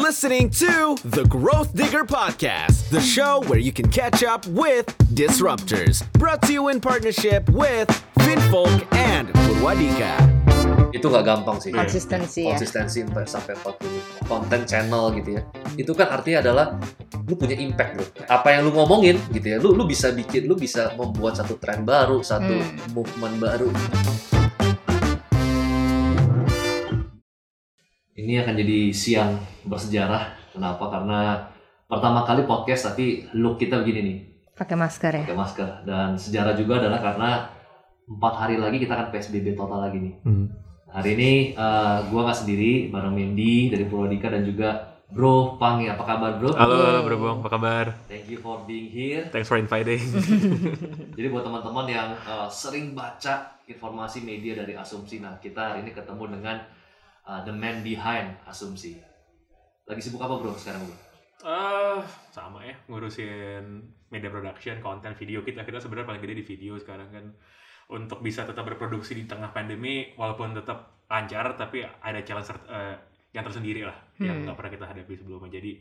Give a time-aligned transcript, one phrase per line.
[0.00, 6.00] listening to the Growth Digger Podcast, the show where you can catch up with disruptors.
[6.14, 7.88] Brought to you in partnership with
[8.18, 10.16] Finfolk and Purwadika.
[10.90, 15.42] itu nggak gampang sih konsistensi ya konsistensi sampai sampai 40 konten channel gitu ya
[15.78, 16.66] itu kan artinya adalah
[17.30, 20.58] lu punya impact bro apa yang lu ngomongin gitu ya lu lu bisa bikin lu
[20.58, 22.76] bisa membuat satu tren baru satu Hmm.
[22.92, 23.70] movement baru
[28.20, 31.48] ini akan jadi siang bersejarah kenapa karena
[31.88, 34.18] pertama kali podcast tapi look kita begini nih
[34.52, 37.30] pakai masker ya pakai masker dan sejarah juga adalah karena
[38.10, 40.14] empat hari lagi kita akan psbb total lagi nih
[40.92, 46.06] hari ini eh, gua nggak sendiri bareng Mendy dari Purwadika dan juga Bro Pangi apa
[46.06, 46.54] kabar bro?
[46.54, 47.02] Halo.
[47.02, 47.98] Bro Bong, apa kabar?
[48.06, 49.26] Thank you for being here.
[49.34, 49.98] Thanks for inviting.
[51.18, 55.90] Jadi buat teman-teman yang eh, sering baca informasi media dari Asumsi, nah kita hari ini
[55.90, 56.62] ketemu dengan
[57.24, 58.96] eh, the man behind Asumsi.
[59.84, 60.96] Lagi sibuk apa bro sekarang bro?
[61.40, 62.00] Eh,
[62.30, 63.64] sama ya, ngurusin
[64.08, 65.64] media production, konten video kita.
[65.64, 67.26] Kita sebenarnya paling gede di video sekarang kan.
[67.90, 72.94] Untuk bisa tetap berproduksi di tengah pandemi, walaupun tetap lancar, tapi ada challenge eh,
[73.32, 74.44] yang tersendiri lah, yang Hmm.
[74.46, 75.58] nggak pernah kita hadapi sebelumnya.
[75.58, 75.80] Jadi,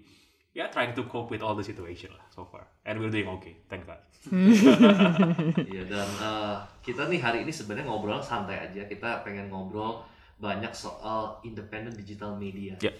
[0.50, 2.66] ya trying to cope with all the situation lah so far.
[2.82, 4.02] And we're doing okay, thank God.
[5.70, 8.82] Iya dan eh, kita nih hari ini sebenarnya ngobrol santai aja.
[8.88, 10.02] Kita pengen ngobrol
[10.40, 12.74] banyak soal independent digital media.
[12.80, 12.92] Ya.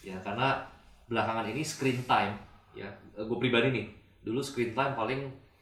[0.00, 0.64] Ya karena
[1.06, 2.34] belakangan ini screen time
[2.76, 3.86] ya gue pribadi nih
[4.26, 5.20] dulu screen time paling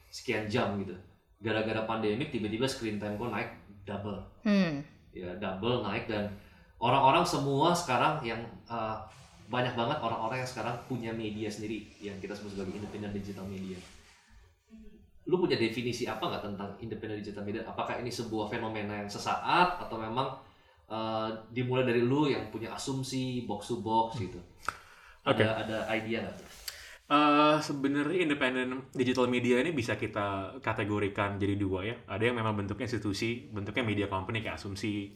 [0.09, 0.95] sekian jam gitu.
[1.43, 3.51] Gara-gara pandemik tiba-tiba screen time gue naik
[3.83, 4.19] double.
[4.47, 4.81] hmm.
[5.15, 6.31] Ya double naik dan
[6.79, 8.97] orang-orang semua sekarang yang eh,
[9.45, 13.77] banyak banget orang-orang yang sekarang punya media sendiri yang kita sebut sebagai independent digital media
[15.25, 17.65] lu punya definisi apa nggak tentang independent digital media?
[17.65, 20.37] Apakah ini sebuah fenomena yang sesaat atau memang
[20.89, 24.37] uh, dimulai dari lu yang punya asumsi box to box gitu?
[25.25, 25.41] Oke.
[25.41, 26.35] Ada ada idea nggak?
[26.37, 26.47] tuh?
[27.05, 31.95] Eh sebenarnya independent digital media ini bisa kita kategorikan jadi dua ya.
[32.09, 35.13] Ada yang memang bentuknya institusi, bentuknya media company kayak asumsi.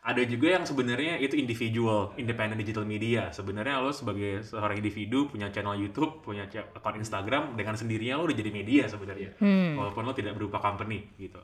[0.00, 3.30] Ada juga yang sebenarnya itu individual, independent digital media.
[3.30, 8.34] Sebenarnya lo sebagai seorang individu punya channel YouTube, punya akun Instagram dengan sendirinya lo udah
[8.34, 9.38] jadi media sebenarnya.
[9.38, 9.78] Hmm.
[9.78, 11.38] Walaupun lo tidak berupa company gitu.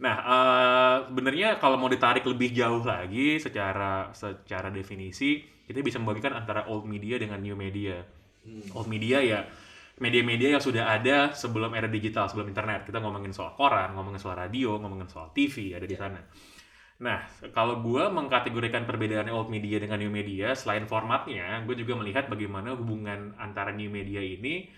[0.00, 6.34] Nah, eh, sebenarnya kalau mau ditarik lebih jauh lagi secara secara definisi, kita bisa membagikan
[6.40, 8.00] antara old media dengan new media
[8.72, 9.40] old media ya
[10.00, 12.88] media-media yang sudah ada sebelum era digital, sebelum internet.
[12.88, 16.16] Kita ngomongin soal koran, ngomongin soal radio, ngomongin soal TV, ada di sana.
[17.04, 17.20] Nah,
[17.52, 22.72] kalau gue mengkategorikan perbedaan old media dengan new media, selain formatnya, gue juga melihat bagaimana
[22.80, 24.72] hubungan antara new media ini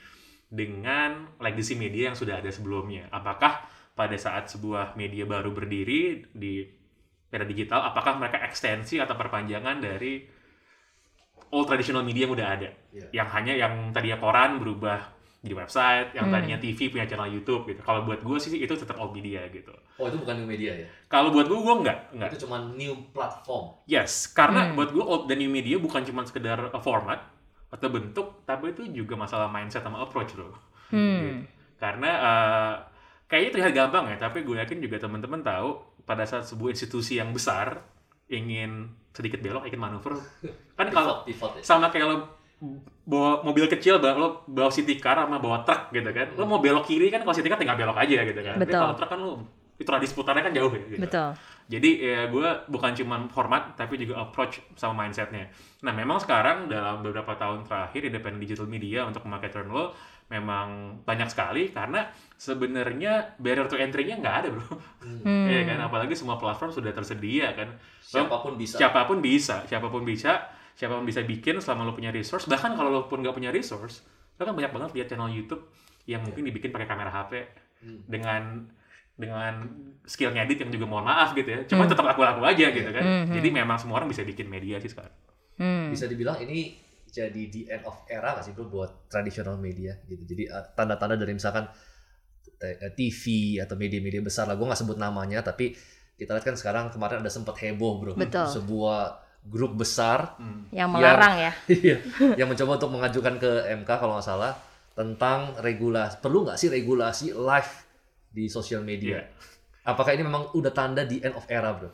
[0.51, 3.07] dengan legacy media yang sudah ada sebelumnya.
[3.15, 3.63] Apakah
[3.93, 6.65] pada saat sebuah media baru berdiri di
[7.29, 10.25] era digital, apakah mereka ekstensi atau perpanjangan dari
[11.53, 12.71] old traditional media yang udah ada?
[12.93, 13.09] Iya.
[13.13, 15.01] yang hanya yang tadinya koran berubah
[15.43, 16.35] jadi website, yang Hmm.
[16.39, 17.81] tadinya TV punya channel YouTube gitu.
[17.83, 19.73] Kalau buat gue sih itu tetap old media gitu.
[19.99, 20.87] Oh itu bukan new media ya?
[21.11, 22.29] Kalau buat gue, gue enggak, enggak.
[22.31, 23.81] Itu cuma new platform.
[23.91, 24.79] Yes, karena Hmm.
[24.79, 27.27] buat gue old dan new media bukan cuma sekedar uh, format
[27.73, 30.53] atau bentuk, tapi itu juga masalah mindset sama approach bro.
[30.95, 31.49] Hmm.
[31.75, 32.75] Karena uh,
[33.33, 37.33] kayaknya terlihat gampang ya, tapi gue yakin juga teman-teman tahu pada saat sebuah institusi yang
[37.33, 37.81] besar
[38.29, 40.21] ingin sedikit belok, ingin manuver,
[40.77, 41.65] kan kalau ya.
[41.65, 42.17] sama kayak lo
[43.03, 46.63] bawa mobil kecil bawa lo bawa city car sama bawa truk gitu kan lo mau
[46.63, 48.79] belok kiri kan kalau city car tinggal belok aja gitu kan Tapi Betul.
[48.79, 49.33] kalau truk kan lo
[49.83, 51.03] itu radius putarnya kan jauh ya gitu.
[51.03, 51.29] betul
[51.73, 55.49] jadi ya gue bukan cuma format tapi juga approach sama mindsetnya.
[55.81, 59.97] Nah memang sekarang dalam beberapa tahun terakhir independent digital media untuk memakai term lo
[60.29, 64.65] memang banyak sekali karena sebenarnya barrier to entry-nya nggak ada bro.
[65.01, 65.49] Hmm.
[65.51, 65.79] Iya kan?
[65.81, 67.73] Apalagi semua platform sudah tersedia kan.
[68.05, 68.77] Siapa pun bisa.
[68.77, 70.33] siapa pun bisa siapa pun bisa
[70.73, 72.45] siapa pun bisa bikin selama lo punya resource.
[72.45, 74.05] Bahkan kalau lo pun nggak punya resource
[74.37, 75.65] lo kan banyak banget lihat channel YouTube
[76.05, 77.33] yang mungkin dibikin pakai kamera HP
[77.83, 77.99] Hmm.
[78.07, 78.71] dengan
[79.23, 79.55] dengan
[80.03, 81.91] skill ngedit yang juga mohon maaf gitu ya cuma Hmm.
[81.95, 83.35] tetap laku-laku aja gitu kan Hmm, hmm.
[83.39, 85.15] jadi memang semua orang bisa bikin media sih sekarang
[85.53, 85.93] Hmm.
[85.93, 86.75] Bisa dibilang ini
[87.07, 90.25] jadi the end of era nggak sih bro buat traditional media gitu.
[90.25, 91.69] Jadi uh, tanda-tanda dari misalkan
[92.59, 93.23] eh, TV
[93.61, 94.57] atau media-media besar lah.
[94.57, 95.77] Gue nggak sebut namanya tapi
[96.15, 98.13] kita lihat kan sekarang kemarin ada sempat heboh bro.
[98.17, 98.49] Betul.
[98.49, 99.01] Sebuah
[99.45, 100.41] grup besar
[100.73, 101.53] yang melarang ya
[101.85, 101.97] Iya,
[102.39, 104.57] yang mencoba untuk mengajukan ke MK kalau nggak salah
[104.97, 106.17] tentang regulasi.
[106.19, 107.73] Perlu nggak sih regulasi live
[108.33, 109.21] di sosial media?
[109.21, 109.23] Iya.
[109.83, 111.93] Apakah ini memang udah tanda di end of era, bro?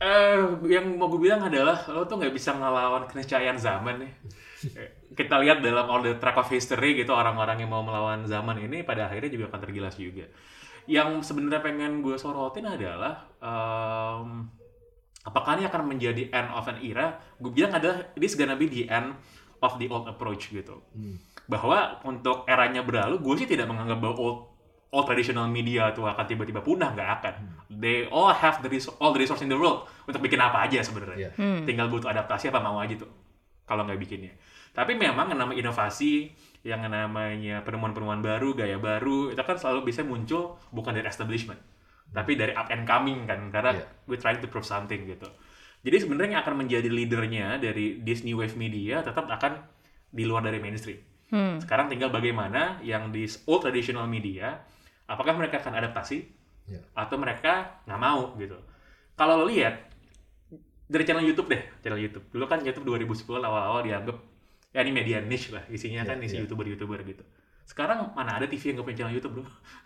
[0.00, 0.40] Eh,
[0.72, 4.12] yang mau gue bilang adalah lo tuh nggak bisa ngelawan keniscayaan zaman nih.
[4.72, 8.64] Eh, Kita lihat dalam all the track of history gitu orang-orang yang mau melawan zaman
[8.64, 10.24] ini pada akhirnya juga akan tergilas juga.
[10.88, 14.48] Yang sebenarnya pengen gue sorotin adalah em,
[15.20, 17.20] apakah ini akan menjadi end of an era?
[17.36, 19.12] Gue bilang adalah this gonna be the end
[19.60, 20.80] of the old approach gitu.
[21.44, 24.38] Bahwa untuk eranya berlalu, gue sih tidak menganggap bahwa old
[24.90, 27.34] all traditional media itu akan tiba-tiba punah, nggak akan.
[27.70, 30.82] They all have the res- all the resource in the world untuk bikin apa aja
[30.82, 31.30] sebenarnya.
[31.30, 31.62] Iya.
[31.62, 33.10] Tinggal butuh adaptasi apa mau aja tuh
[33.62, 34.34] kalau nggak bikinnya.
[34.74, 36.30] Tapi memang namanya inovasi,
[36.66, 41.58] yang namanya penemuan-penemuan baru, gaya baru, itu kan selalu bisa muncul bukan dari establishment,
[42.10, 43.86] tapi dari up and coming kan, karena Iya.
[44.06, 45.26] we trying to prove something gitu.
[45.80, 49.58] Jadi sebenarnya yang akan menjadi leadernya dari this new wave media tetap akan
[50.10, 50.98] di luar dari mainstream.
[51.62, 54.60] Sekarang tinggal bagaimana yang di old traditional media,
[55.10, 56.38] apakah mereka akan adaptasi
[56.70, 56.78] Iya.
[56.94, 58.54] atau mereka nggak mau gitu.
[59.18, 59.90] Kalau lo lihat
[60.86, 62.30] dari channel YouTube deh, channel YouTube.
[62.30, 64.16] Dulu kan YouTube 2010 awal-awal dianggap
[64.70, 66.46] ya ini media niche lah, isinya Iya, kan isi iya.
[66.46, 67.26] youtuber-youtuber gitu.
[67.66, 69.44] Sekarang mana ada TV yang nggak punya channel YouTube bro?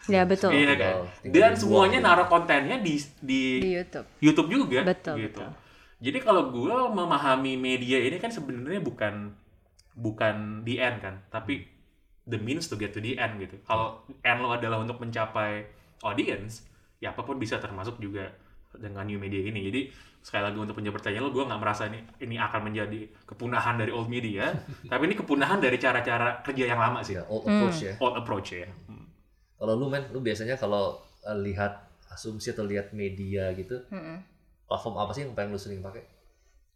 [0.08, 0.52] Ya betul.
[0.60, 0.94] Iya kan.
[1.24, 4.06] Dan semuanya naruh kontennya di di, Di YouTube.
[4.20, 5.40] YouTube juga Betul, gitu.
[5.40, 5.50] betul.
[6.04, 9.32] Jadi kalau gue memahami media ini kan sebenarnya bukan
[9.96, 11.64] bukan the end kan, tapi
[12.24, 13.60] the means to get to the end gitu.
[13.62, 15.68] Kalau end lo adalah untuk mencapai
[16.00, 16.64] audience,
[16.98, 18.32] ya apa pun bisa termasuk juga
[18.74, 19.60] dengan new media ini.
[19.68, 19.80] Jadi
[20.18, 23.92] sekali lagi untuk menjawab pertanyaan lo, gue nggak merasa ini ini akan menjadi kepunahan dari
[23.92, 24.50] old media,
[24.90, 27.92] tapi ini kepunahan dari cara-cara kerja yang lama sih, Ya, old approach ya.
[28.00, 28.68] old approach ya.
[28.88, 29.04] Hmm.
[29.54, 31.76] Kalau lu men, lu biasanya kalau eh, lihat
[32.08, 34.16] asumsi atau lihat media gitu, Mm-mm.
[34.64, 36.04] platform apa sih yang paling lu sering pakai?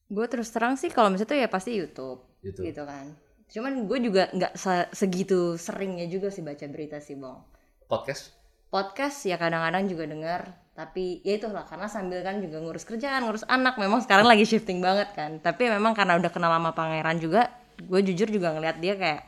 [0.08, 2.64] Gue terus terang sih kalau misalnya tuh ya pasti YouTube YouTube.
[2.64, 3.12] gitu kan.
[3.48, 7.40] Cuman gue juga nggak se- segitu seringnya juga sih baca berita sih bang.
[7.88, 8.36] Podcast?
[8.68, 10.40] Podcast ya kadang-kadang juga dengar,
[10.76, 13.80] tapi ya itulah karena sambil kan juga ngurus kerjaan, ngurus anak.
[13.80, 15.40] Memang sekarang lagi shifting banget kan.
[15.40, 17.48] Tapi memang karena udah kenal sama pangeran juga,
[17.80, 19.22] gue jujur juga ngeliat dia kayak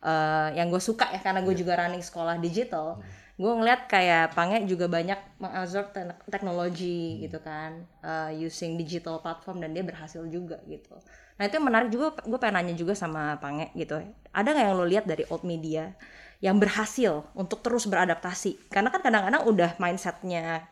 [0.00, 3.04] eh, yang gue suka ya karena gue juga running sekolah digital.
[3.40, 7.70] Gue ngeliat kayak Pange juga banyak mengabsorb te- teknologi gitu kan,
[8.04, 10.92] eh, using digital platform dan dia berhasil juga gitu.
[11.40, 13.96] Nah itu yang menarik juga, gue pengen nanya juga sama Pange gitu.
[14.36, 15.96] Ada nggak yang lo lihat dari old media
[16.44, 18.68] yang berhasil untuk terus beradaptasi?
[18.68, 20.68] Karena kan kadang-kadang udah mindsetnya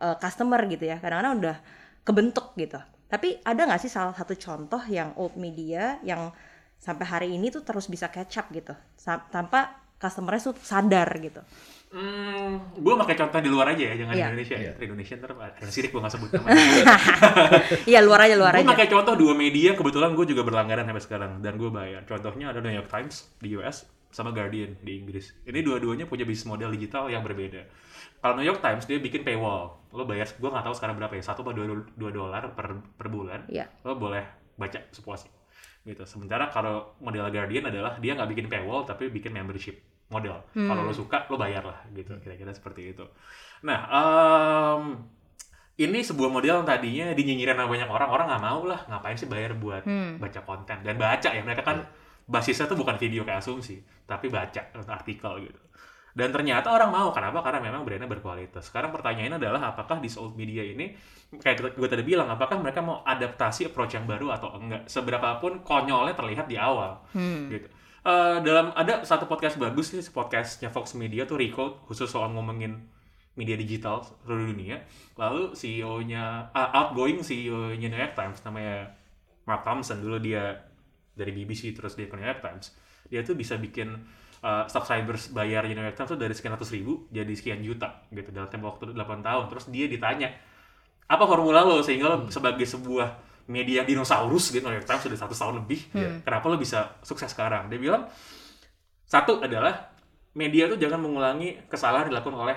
[0.00, 1.56] eh, customer gitu ya, kadang-kadang udah
[2.04, 2.76] kebentuk gitu.
[3.08, 6.30] Tapi ada nggak sih salah satu contoh yang old media yang
[6.80, 8.72] sampai hari ini tuh terus bisa catch up gitu,
[9.32, 9.60] tanpa
[10.00, 11.40] customernya tuh sadar gitu?
[11.90, 14.28] Hmm, gue pakai contoh di luar aja ya, jangan di Iya.
[14.30, 14.62] Indonesia ya.
[14.62, 14.72] Iya.
[14.78, 16.54] Di Indonesia ntar ada sirik gue gak sebut namanya.
[17.90, 18.70] Iya luar aja luar gue aja.
[18.70, 21.30] pakai contoh dua media, kebetulan gue juga berlangganan sampai sekarang.
[21.42, 22.06] Dan gue bayar.
[22.06, 25.34] Contohnya ada New York Times di US, sama Guardian di Inggris.
[25.42, 27.66] Ini dua-duanya punya bisnis model digital yang berbeda.
[28.22, 29.82] Kalau New York Times, dia bikin paywall.
[29.90, 33.10] Lo bayar, gue nggak tahu sekarang berapa ya, satu atau dua, dua dolar per, per
[33.10, 33.50] bulan.
[33.50, 33.66] Iya.
[33.82, 34.22] Lo boleh
[34.54, 35.34] baca sepuasnya.
[35.82, 36.06] Gitu.
[36.06, 40.36] Sementara kalau model Guardian adalah dia nggak bikin paywall, tapi bikin membership model.
[40.52, 41.78] Kalau lo suka, lo bayar lah.
[41.94, 42.12] Gitu.
[42.20, 43.06] Kira-kira seperti itu.
[43.62, 44.82] Nah, em,
[45.80, 49.24] ini sebuah model yang tadinya dinyinyirin sama banyak orang, orang nggak mau lah, ngapain sih
[49.24, 49.80] bayar buat
[50.20, 51.88] baca konten dan baca ya mereka kan
[52.28, 54.60] basisnya tuh bukan video kayak asumsi, tapi baca
[54.92, 55.60] artikel gitu.
[56.10, 57.38] Dan ternyata orang mau, kenapa?
[57.40, 58.66] Karena memang brandnya berkualitas.
[58.66, 60.92] Sekarang pertanyaannya adalah apakah di old media ini,
[61.38, 64.90] kayak gue tadi bilang, apakah mereka mau adaptasi approach yang baru atau enggak?
[64.90, 66.98] Seberapapun konyolnya terlihat di awal,
[67.46, 67.68] gitu.
[68.00, 72.80] Eh, dalam ada satu podcast bagus nih, podcastnya Fox Media tuh Recode, khusus soal ngomongin
[73.36, 74.80] media digital seluruh dunia.
[75.20, 78.96] Lalu CEO-nya, ah, outgoing CEO-nya New York Times, namanya
[79.44, 80.64] Mark Thompson, dulu dia
[81.12, 82.72] dari BBC terus dia ke New York Times.
[83.12, 83.92] Dia tuh bisa bikin
[84.40, 88.32] uh, subscribers bayar New York Times tuh dari sekian ratus ribu jadi sekian juta gitu
[88.32, 89.44] dalam tempo waktu 8 tahun.
[89.52, 90.32] Terus dia ditanya,
[91.04, 95.32] apa formula lo sehingga lo sebagai sebuah media dinosaurus gitu New York Times sudah satu
[95.32, 95.92] tahun lebih,
[96.26, 97.70] kenapa lo bisa sukses sekarang?
[97.72, 98.10] Dia bilang,
[99.06, 99.90] satu adalah
[100.38, 102.56] media tuh jangan mengulangi kesalahan yang dilakukan oleh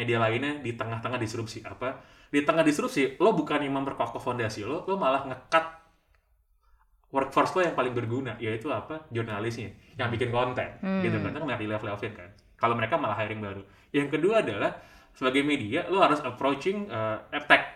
[0.00, 1.60] media lainnya di tengah-tengah disrupsi.
[1.60, 2.00] Apa?
[2.32, 5.64] Di tengah disrupsi lo bukan yang memperkokoh fondasi lo lo malah ngekat
[7.12, 9.04] workforce lo yang paling berguna yaitu apa?
[9.12, 10.80] Jurnalisnya yang bikin konten.
[11.04, 11.36] Gitu kan?
[11.36, 12.30] Nggak di level levelin kan?
[12.56, 13.62] Kalau mereka malah hiring baru.
[13.92, 14.80] Yang kedua adalah
[15.12, 17.69] sebagai media lo harus approaching uh, tech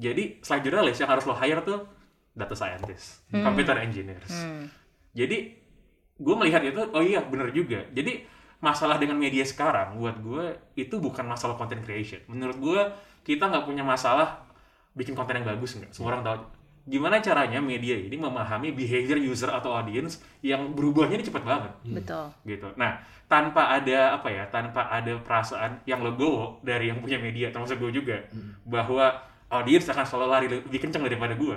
[0.00, 1.84] jadi selain jurnalis yang harus lo hire tuh
[2.32, 4.32] data scientist computer engineers.
[5.12, 5.52] Jadi
[6.16, 7.84] gue melihat itu oh iya bener juga.
[7.92, 8.24] Jadi
[8.62, 10.44] masalah dengan media sekarang buat gue
[10.78, 12.22] itu bukan masalah content creation.
[12.30, 12.80] Menurut gue
[13.26, 14.46] kita nggak punya masalah
[14.96, 15.92] bikin konten yang bagus nggak?
[15.92, 16.36] Semua orang tahu.
[16.82, 21.72] Gimana caranya media ini memahami behavior user atau audience yang berubahnya ini cepat banget?
[21.86, 22.26] Betul.
[22.42, 22.68] gitu.
[22.74, 22.98] Nah
[23.30, 28.02] tanpa ada apa ya tanpa ada perasaan yang legowo dari yang punya media termasuk gue
[28.02, 28.20] juga
[28.68, 31.56] bahwa audience akan selalu lari lebih kencang daripada gue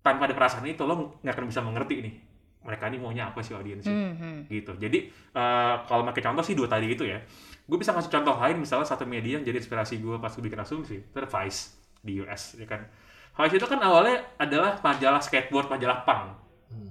[0.00, 2.14] tanpa ada perasaan itu lo nggak akan bisa mengerti nih
[2.60, 4.52] mereka ini maunya apa sih audiens Mhm.
[4.52, 4.76] gitu.
[4.76, 7.16] Jadi eh, kalau pakai contoh sih dua tadi itu ya.
[7.64, 10.60] Gue bisa ngasih contoh lain misalnya satu media yang jadi inspirasi gue pas gue bikin
[10.60, 12.84] asumsi itu ada Vice di US ya kan.
[13.32, 16.36] Vice itu kan awalnya adalah majalah skateboard majalah punk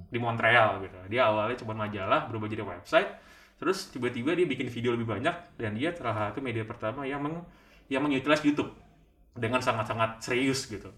[0.10, 0.98] di Montreal gitu.
[1.06, 3.08] Dia awalnya cuma majalah, berubah jadi website,
[3.62, 7.46] terus tiba-tiba dia bikin video lebih banyak dan dia salah satu media pertama yang meng,
[7.88, 8.74] yang mengutilize YouTube
[9.40, 10.92] dengan sangat-sangat serius gitu.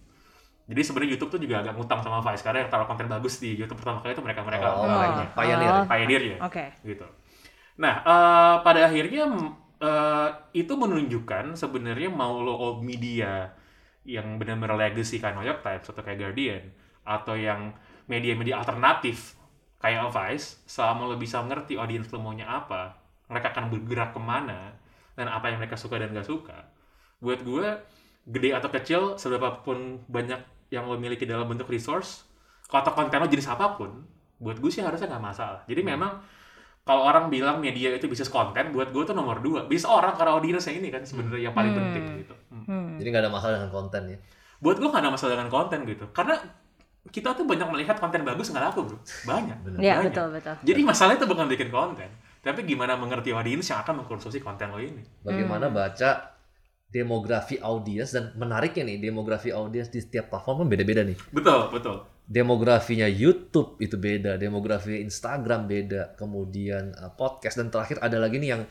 [0.65, 3.53] Jadi sebenarnya YouTube tuh juga agak ngutang sama Vice karena yang taruh konten bagus di
[3.59, 5.27] YouTube pertama kali itu mereka-mereka Oh, lainnya.
[5.35, 5.73] pioneer.
[5.73, 5.83] Oh.
[5.85, 6.65] Pioneer ya Oke.
[6.85, 7.07] gitu.
[7.81, 9.25] Nah, eh, pada akhirnya
[9.81, 13.51] eh, itu menunjukkan sebenarnya mau lo old media
[14.05, 16.63] yang benar-benar legacy kayak New York Times atau kayak Guardian
[17.01, 17.73] atau yang
[18.05, 19.37] media-media alternatif
[19.81, 22.93] kayak Vice, selama lo bisa ngerti audiens lo maunya apa,
[23.25, 24.77] mereka akan bergerak ke mana
[25.17, 26.69] dan apa yang mereka suka dan gak suka.
[27.17, 27.65] Buat gue,
[28.25, 32.25] gede atau kecil, seberapapun banyak yang lo miliki dalam bentuk resource,
[32.69, 34.05] kalau atau konten lo jenis apa pun,
[34.37, 35.61] buat gue sih harusnya nggak masalah.
[35.67, 36.21] Jadi memang
[36.81, 39.69] kalau orang bilang media itu bisnis konten, buat gue tuh nomor dua.
[39.69, 42.33] Bisnis orang karena audiensnya ini kan sebenarnya yang paling penting gitu.
[42.49, 42.97] Hmm.
[42.97, 44.17] Jadi nggak ada masalah dengan konten ya.
[44.61, 46.05] Buat gue nggak ada masalah dengan konten gitu.
[46.09, 46.35] Karena
[47.09, 48.97] kita tuh banyak melihat konten bagus nggak laku bro.
[49.25, 49.57] Banyak.
[49.77, 50.13] Iya, Banyak.
[50.13, 50.55] betul, betul.
[50.61, 52.09] Jadi masalahnya itu bukan bikin konten.
[52.41, 55.05] Tapi gimana mengerti audiens yang akan mengkonsumsi konten lo ini.
[55.21, 55.77] Bagaimana Hmm.
[55.77, 56.30] baca
[56.91, 61.17] demografi audiens dan menariknya nih demografi audiens di setiap platform kan beda-beda nih.
[61.31, 61.95] Betul, betul.
[62.27, 68.49] Demografinya YouTube itu beda, demografi Instagram beda, kemudian uh, podcast dan terakhir ada lagi nih
[68.55, 68.63] yang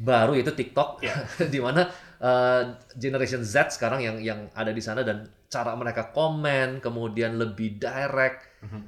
[0.00, 1.14] baru yaitu TikTok Iya.
[1.52, 1.90] di mana
[2.22, 2.62] uh,
[2.96, 8.62] generation Z sekarang yang yang ada di sana dan cara mereka komen kemudian lebih direct.
[8.62, 8.82] Mhm.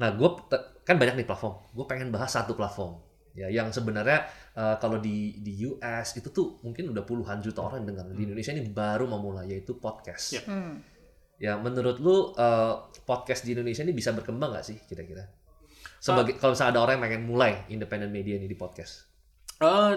[0.00, 0.28] Nah, gue
[0.82, 1.60] kan banyak nih platform.
[1.76, 3.07] Gue pengen bahas satu platform
[3.38, 4.26] ya yang sebenarnya
[4.58, 8.10] uh, kalau di di US itu tuh mungkin udah puluhan juta orang yang dengar.
[8.10, 10.34] Di Indonesia ini baru memulai yaitu podcast.
[10.34, 10.42] Iya.
[10.50, 10.74] Hmm.
[11.38, 15.30] Ya menurut lu uh, podcast di Indonesia ini bisa berkembang nggak sih kira-kira?
[15.98, 19.06] Sebagai kalau misalnya ada orang yang pengen mulai independent media ini di podcast.
[19.58, 19.94] Eh,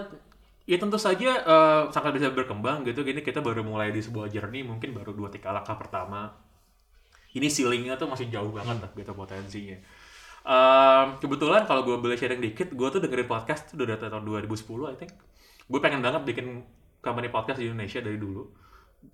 [0.66, 3.06] ya tentu saja eh, sangat bisa berkembang gitu.
[3.06, 6.34] Gini kita baru mulai di sebuah journey, mungkin baru dua tiga langkah pertama.
[7.32, 9.78] Ini ceilingnya tuh masih jauh banget lah gitu potensinya.
[10.42, 14.26] Eh, kebetulan kalau gue boleh sharing dikit, gue tuh dengerin podcast tuh udah dari tahun
[14.26, 15.14] 2010 I think.
[15.70, 16.66] Gue pengen banget bikin
[16.98, 18.42] company podcast di Indonesia dari dulu.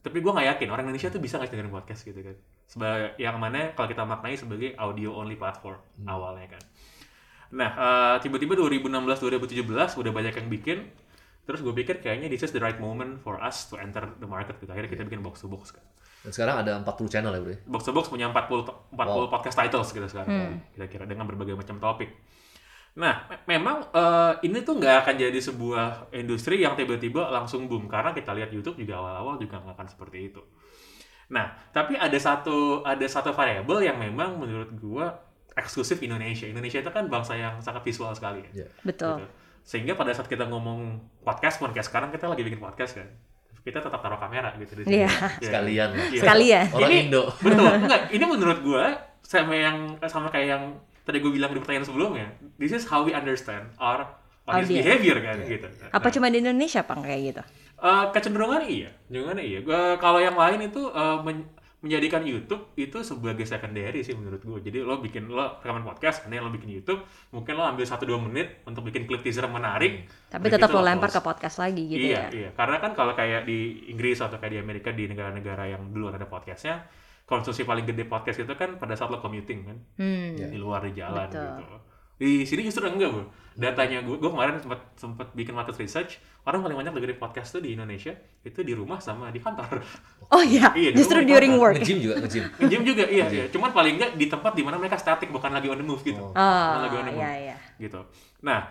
[0.00, 2.36] Tapi gue nggak yakin orang Indonesia tuh bisa sih dengerin podcast gitu kan.
[2.64, 5.76] Sebagai yang mana kalau kita maknai sebagai audio only platform
[6.08, 6.62] awalnya kan.
[7.52, 10.78] Nah, eh, tiba-tiba 2016-2017 udah banyak yang bikin.
[11.44, 14.56] Terus gue pikir kayaknya this is the right moment for us to enter the market.
[14.60, 14.68] Gitu.
[14.68, 15.84] Akhirnya kita bikin box to box kan.
[16.18, 17.50] Dan sekarang ada 40 channel ya bro.
[17.50, 17.58] ya?
[17.64, 19.30] Box to box punya 40 to- 40 Wow.
[19.30, 20.58] podcast titles gitu sekarang.
[20.72, 22.10] Kira-kira dengan berbagai macam topik.
[22.98, 27.86] Nah, me- memang eh, ini tuh nggak akan jadi sebuah industri yang tiba-tiba langsung boom
[27.86, 30.42] karena kita lihat YouTube juga awal-awal juga nggak akan seperti itu.
[31.28, 35.14] Nah, tapi ada satu ada satu variabel yang memang menurut gua
[35.54, 36.46] eksklusif Indonesia.
[36.46, 38.64] Indonesia itu kan bangsa yang sangat visual sekali ya.
[38.64, 38.68] Iya.
[38.82, 39.22] Betul.
[39.22, 39.30] Gitu.
[39.62, 43.06] Sehingga pada saat kita ngomong podcast pun kayak sekarang kita lagi bikin podcast kan.
[43.68, 44.94] Kita tetap taruh kamera gitu di sini.
[44.98, 45.10] Iya.
[45.12, 45.28] Iya.
[45.44, 45.88] Sekalian.
[45.92, 46.20] Iya.
[46.20, 46.64] Sekalian.
[46.72, 47.22] Orang Ini- Indo.
[47.36, 47.68] Betul.
[47.84, 48.84] Enggak, ini menurut gua
[49.20, 50.62] sama yang sama kayak yang
[51.04, 52.28] tadi gue bilang di pertanyaan sebelumnya.
[52.56, 54.08] This is how we understand our
[54.44, 54.80] audience Audience.
[54.82, 55.66] behavior kan gitu.
[55.86, 57.42] Apa Nah, cuma di Indonesia pang kayak gitu?
[57.78, 59.58] eh, kecenderungan iya, kecenderungan iya.
[59.60, 61.46] Gua kalau yang lain itu eh, men-
[61.78, 64.58] menjadikan YouTube itu sebagai secondary sih menurut gue.
[64.66, 68.66] Jadi lo bikin lo rekaman podcast, kemudian lo bikin YouTube, mungkin lo ambil 1-2 menit
[68.66, 70.10] untuk bikin klip teaser menarik.
[70.26, 72.34] Tapi Udah tetap gitu lo lempar ke podcast lagi gitu iya, ya.
[72.34, 72.50] iya.
[72.50, 76.26] Karena kan kalau kayak di Inggris atau kayak di Amerika di negara-negara yang dulu ada
[76.26, 76.82] podcastnya,
[77.22, 80.34] konsumsi paling gede podcast itu kan pada saat lo commuting kan, Hmm.
[80.34, 81.46] di luar di jalan Betul.
[81.62, 81.76] gitu.
[82.18, 83.22] Di sini justru enggak bu.
[83.58, 87.58] Datanya gue, gue kemarin sempat sempat bikin market research, orang paling banyak dengerin podcast tuh
[87.58, 89.82] di Indonesia itu di rumah sama di kantor.
[90.28, 91.76] Oh iya, Iya, di justru rumah during work.
[91.80, 92.44] Nge-gym juga, nge-gym.
[92.70, 93.44] Gym juga iya, iya.
[93.48, 96.20] Cuman paling enggak di tempat di mana mereka static bukan lagi on the move gitu.
[96.20, 96.36] Oh.
[96.36, 97.56] Bukan lagi on the move iya iya.
[97.80, 98.00] gitu.
[98.44, 98.68] Nah,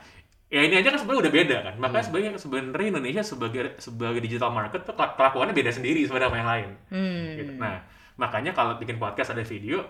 [0.48, 1.76] ya ini aja kan sebenarnya udah beda kan.
[1.76, 2.08] Makanya Hmm.
[2.08, 6.52] sebenarnya sebenarnya Indonesia sebagai sebagai digital market tuh kelak- kelakuannya beda sendiri sebenarnya sama yang
[6.54, 6.70] lain.
[6.88, 7.28] Hmm.
[7.36, 7.52] Gitu.
[7.58, 7.76] Nah,
[8.16, 9.82] makanya kalau bikin podcast ada video,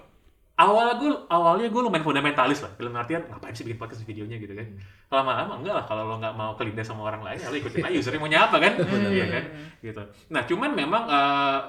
[0.57, 2.73] awal gue awalnya gue lumayan fundamentalis lah.
[2.81, 4.65] Dalam artian ngapain sih bikin podcast videonya gitu kan.
[5.13, 7.97] Lama-lama enggak lah kalau lo nggak mau kelindas sama orang lain, ya lo ikutin aja
[8.01, 8.73] usernya maunya apa kan.
[9.13, 9.43] Iya kan?
[9.85, 10.01] Gitu.
[10.33, 11.59] Nah, cuman memang eh,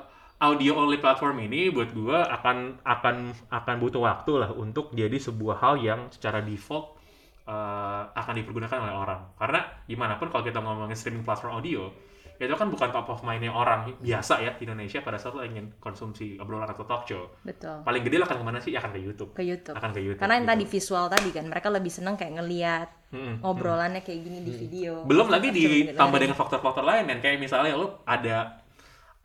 [0.41, 3.17] audio only platform ini buat gue akan akan
[3.53, 6.97] akan butuh waktu lah untuk jadi sebuah hal yang secara default
[7.45, 9.21] eh, akan dipergunakan oleh orang.
[9.37, 11.93] Karena gimana pun kalau kita ngomongin streaming platform audio,
[12.39, 15.75] itu kan bukan top of mind orang biasa ya di Indonesia pada saat lo ingin
[15.83, 17.35] konsumsi obrolan atau talk show.
[17.43, 17.83] Betul.
[17.83, 18.71] Paling gede lah akan ke mana sih?
[18.71, 19.31] Ya akan ke YouTube.
[19.35, 19.75] Ke YouTube.
[19.75, 20.23] Akan ke YouTube.
[20.23, 20.55] Karena yang gitu.
[20.55, 23.35] tadi visual tadi kan, mereka lebih seneng kayak ngeliat Mm-mm.
[23.43, 25.03] ngobrolannya kayak gini di video.
[25.03, 28.63] Belum lagi Capture ditambah dengan faktor-faktor lain yang kayak misalnya lo ada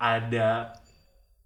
[0.02, 0.74] ada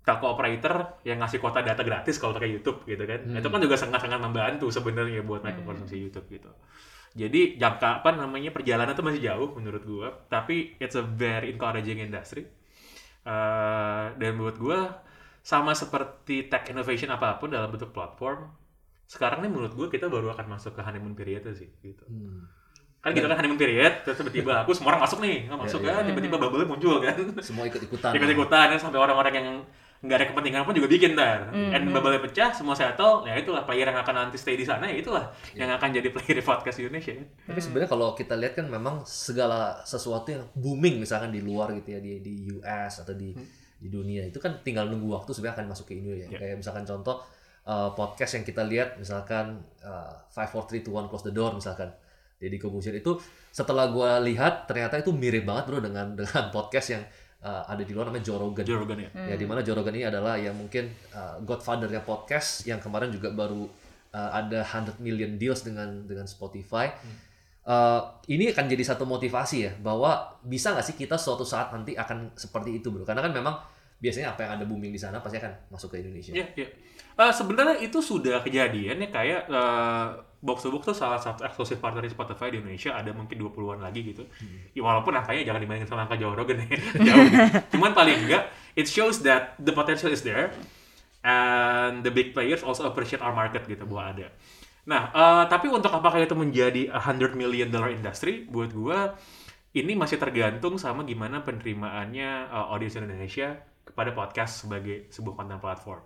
[0.08, 3.28] telco operator yang ngasih kuota data gratis kalau pakai YouTube gitu kan.
[3.28, 6.48] Itu kan juga sangat-sangat membantu sebenarnya buat mereka konsumsi YouTube gitu.
[7.18, 11.98] Jadi jangka apa namanya perjalanan itu masih jauh menurut gua, tapi it's a very encouraging
[12.00, 12.46] industry.
[13.26, 15.04] Eh, dan buat gua
[15.42, 18.48] sama seperti tech innovation apa pun dalam bentuk platform,
[19.06, 22.44] sekarang nih menurut gue kita baru akan masuk ke honeymoon period sih gitu Hmm.
[23.00, 25.96] kan gitu kan honeymoon period terus tiba-tiba aku semua orang masuk nih nggak masuk Iya,
[25.96, 28.12] kan tiba-tiba bubble muncul kan Semua ikut-ikutan.
[28.12, 29.48] ikut-ikutan ya, sampai orang-orang yang
[29.98, 33.66] nggak ada kepentingan pun juga bikin ntar Hmm, and bubble pecah semua settle ya itulah
[33.66, 35.66] player yang akan nanti stay di sana ya itulah Iya.
[35.66, 39.82] yang akan jadi player di podcast Indonesia Tapi sebenarnya kalau kita lihat kan memang segala
[39.82, 43.34] sesuatu yang booming misalkan di luar gitu ya di di US atau di
[43.77, 46.30] di dunia itu kan tinggal nunggu waktu sebenarnya akan masuk ke Indonesia.
[46.30, 46.38] Ya.
[46.39, 47.18] Kayak misalkan contoh
[47.63, 49.46] uh, podcast yang kita lihat misalkan
[49.82, 51.89] uh, Five Four Three Two One Close the Door misalkan
[52.38, 53.18] Deddy Corbuzier itu
[53.50, 57.01] setelah gua lihat ternyata itu mirip banget bro dengan dengan podcast yang
[57.44, 58.63] uh, ada di luar namanya Joe Rogan.
[58.65, 62.65] Joe Rogan ya Ya di mana Joe Rogan ini adalah yang mungkin uh, godfather-nya podcast
[62.65, 63.67] yang kemarin juga baru
[64.15, 66.89] uh, ada 100 million deals dengan dengan Spotify.
[67.67, 68.00] Uh,
[68.32, 72.32] ini akan jadi satu motivasi ya bahwa bisa nggak sih kita suatu saat nanti akan
[72.39, 73.03] seperti itu bro?
[73.03, 73.60] Karena kan memang
[73.98, 76.32] biasanya apa yang ada booming di sana pasti akan masuk ke Indonesia.
[76.32, 76.67] Iya, iya.
[77.17, 81.82] Eh, sebenarnya itu sudah kejadian ya kayak eh, Box to Box tuh salah satu eksklusif
[81.82, 84.24] partner di Spotify di Indonesia ada mungkin 20-an lagi gitu.
[84.77, 86.77] Ya, walaupun angkanya jangan dibandingin sama angka Joe Rogan ya.
[87.08, 87.27] Jauh.
[87.74, 90.53] Cuman paling enggak it shows that the potential is there
[91.25, 94.27] and the big players also appreciate our market gitu bahwa ada.
[94.88, 99.17] Nah, eh, tapi untuk apakah itu menjadi a 100 million dollar industry buat gua
[99.75, 106.01] ini masih tergantung sama gimana penerimaannya uh, audiens Indonesia kepada podcast sebagai sebuah konten platform.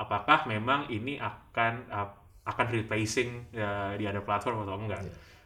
[0.00, 2.08] Apakah memang ini akan uh,
[2.42, 5.02] akan replacing uh, di ada platform atau enggak?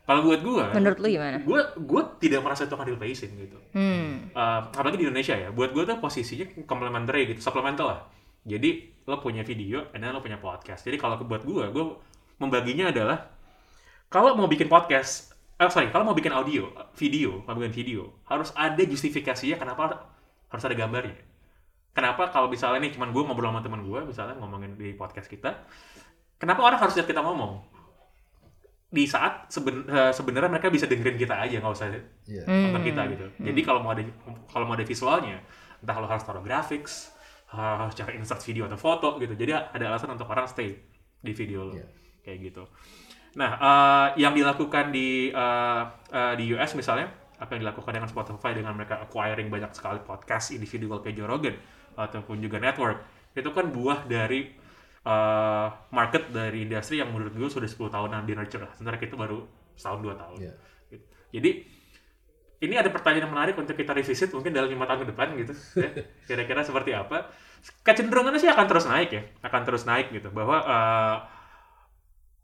[0.06, 1.42] Kalau buat gua, Menurut lu gimana?
[1.42, 3.58] gua gua tidak merasa itu akan replacing gitu.
[3.74, 4.30] Hmm.
[4.30, 5.50] Uh, apalagi di Indonesia ya.
[5.50, 8.00] Buat gua tuh posisinya complementary gitu, supplemental lah.
[8.46, 10.86] Jadi lo punya video, and then lo punya podcast.
[10.86, 11.98] Jadi kalau buat gua, gua
[12.38, 13.34] membaginya adalah
[14.06, 18.54] kalau mau bikin podcast, eh sorry, kalau mau bikin audio, video, mau bikin video, harus
[18.54, 20.06] ada justifikasinya kenapa
[20.46, 21.18] harus ada gambarnya.
[21.90, 25.64] Kenapa kalau misalnya nih cuman gue ngobrol sama teman gue, misalnya ngomongin di podcast kita,
[26.36, 27.62] kenapa orang harus lihat kita ngomong?
[28.86, 31.90] Di saat seben- eh, sebenarnya mereka bisa dengerin kita aja, nggak usah
[32.24, 32.44] Iya.
[32.46, 33.26] nonton kita gitu.
[33.42, 34.02] Jadi kalau mau ada
[34.46, 35.42] kalau mau ada visualnya,
[35.82, 37.12] entah lo harus taruh graphics,
[37.50, 39.34] harus cara insert video atau foto gitu.
[39.34, 40.78] Jadi ada alasan untuk orang stay
[41.18, 41.74] di video lo.
[41.74, 41.86] Iya.
[42.22, 42.62] Kayak gitu.
[43.36, 45.82] Nah, eh, yang dilakukan di eh,
[46.14, 50.56] eh, di US misalnya, apa yang dilakukan dengan Spotify dengan mereka acquiring banyak sekali podcast
[50.56, 51.52] individual kayak Joe Rogan
[51.98, 53.02] ataupun juga network,
[53.36, 54.56] itu kan buah dari
[55.06, 58.72] eh, market dari industri yang menurut gue sudah 10 tahunan di nurture lah.
[58.72, 60.38] Sementara kita baru setahun dua tahun.
[60.40, 60.52] Iya.
[60.88, 61.04] Gitu.
[61.32, 61.50] Jadi
[62.58, 65.52] ini ada pertanyaan yang menarik untuk kita revisit mungkin dalam lima tahun ke depan gitu
[65.84, 65.90] ya.
[66.24, 67.28] kira-kira seperti apa
[67.84, 71.16] kecenderungannya sih akan terus naik ya akan terus naik gitu bahwa eh,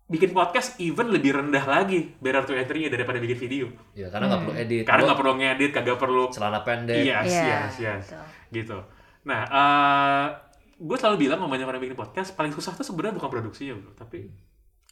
[0.07, 4.41] bikin podcast even lebih rendah lagi barrier to entry-nya daripada bikin video Iya, karena nggak
[4.45, 4.83] perlu edit.
[4.85, 6.97] karena nggak perlu ngedit kagak perlu celana pendek.
[7.01, 8.05] yes Iya, yes yes
[8.53, 8.79] gitu
[9.25, 10.27] nah eh
[10.75, 13.75] gue selalu bilang sama banyak orang yang bikin podcast paling susah tuh sebenarnya bukan produksinya
[13.75, 14.29] bro tapi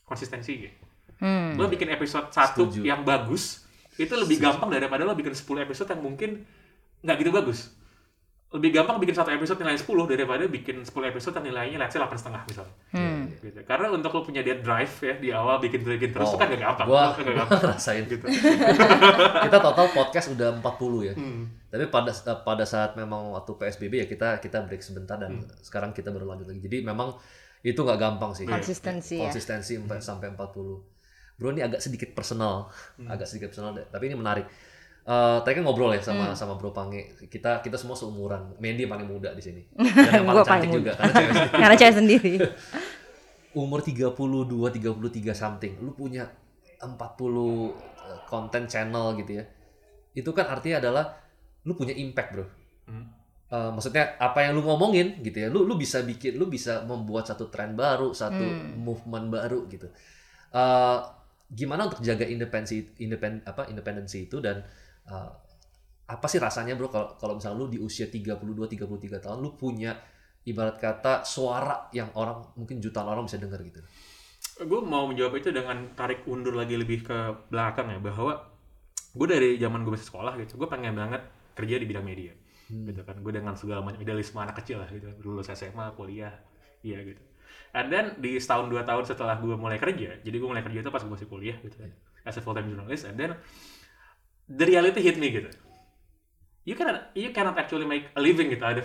[0.04, 0.70] konsistensinya
[1.20, 1.52] Hmm.
[1.52, 2.80] lo bikin episode satu Setuju.
[2.80, 6.48] yang bagus itu lebih gampang daripada lo bikin 10 episode yang mungkin
[7.00, 7.76] nggak gitu bagus
[8.50, 11.98] lebih gampang bikin satu episode nilai 10 daripada bikin 10 episode yang nilainya let's say
[11.98, 13.30] 8 setengah misalnya Hmm.
[13.36, 13.62] gitu.
[13.62, 16.58] karena untuk lo punya dead drive ya di awal bikin bikin terus itu kan gak
[16.60, 18.04] gampang Oh, Gua, nggak gampang rasain.
[18.04, 18.26] gitu
[19.40, 20.66] kita total podcast udah 40
[21.04, 21.14] ya.
[21.14, 21.46] Hmm.
[21.64, 22.10] Tapi pada
[22.40, 25.46] pada saat memang waktu PSBB ya kita kita break sebentar dan Hmm.
[25.60, 26.58] sekarang kita baru lanjut lagi.
[26.60, 27.14] Jadi memang
[27.62, 28.44] itu nggak gampang sih.
[28.44, 29.28] Konsistensi ya.
[29.28, 30.82] Konsistensi sampai sampai 40.
[31.36, 32.66] Bro ini agak sedikit personal,
[32.98, 33.06] Hmm.
[33.06, 33.86] agak sedikit personal deh.
[33.86, 34.44] Tapi ini menarik.
[35.10, 36.06] Eh tadi kan ngobrol ya Hmm.
[36.06, 37.18] sama sama Bro Pange.
[37.26, 38.54] Kita kita semua seumuran.
[38.62, 39.62] Mandy paling muda di sini.
[40.06, 41.50] Dan yang paling cantik paling juga karena cewek sendiri.
[41.58, 42.32] Karena cewek sendiri.
[43.50, 44.14] umur 32,
[44.78, 46.30] 33 something, lu punya
[46.78, 49.44] 40 eh, konten channel gitu ya.
[50.14, 51.18] Itu kan artinya adalah
[51.66, 52.46] lu punya impact, Bro.
[52.86, 53.10] Hmm.
[53.50, 55.50] Eh, maksudnya apa yang lu ngomongin gitu ya.
[55.50, 58.46] Lu lu bisa bikin lu bisa membuat satu tren baru, satu
[58.78, 59.90] movement baru gitu.
[60.54, 60.98] Eh,
[61.50, 64.62] gimana untuk jaga independensi independ apa independensi itu dan
[65.10, 65.30] eh,
[66.10, 66.90] apa sih rasanya bro?
[66.90, 69.94] Kalau kalau misalnya lu di usia 32 33 tahun lu punya
[70.46, 73.80] ibarat kata suara yang orang mungkin jutaan orang bisa dengar gitu.
[74.40, 78.40] gue mau menjawab itu dengan tarik undur lagi lebih ke belakang ya bahwa
[79.12, 81.20] gue dari zaman gue masih sekolah gitu gue pengen banget
[81.56, 82.32] kerja di bidang media.
[82.68, 86.32] Gitu kan gue dengan segala macam idealisme anak kecil lah gitu lulus SMA kuliah
[86.80, 87.20] iya gitu.
[87.76, 90.90] And then di setahun dua tahun setelah gue mulai kerja jadi gue mulai kerja itu
[90.92, 91.92] pas gue masih kuliah gitu kan
[92.24, 93.36] as a full time journalist and then
[94.50, 95.50] the reality hit me gitu
[96.66, 98.82] you cannot you cannot actually make a living gitu ada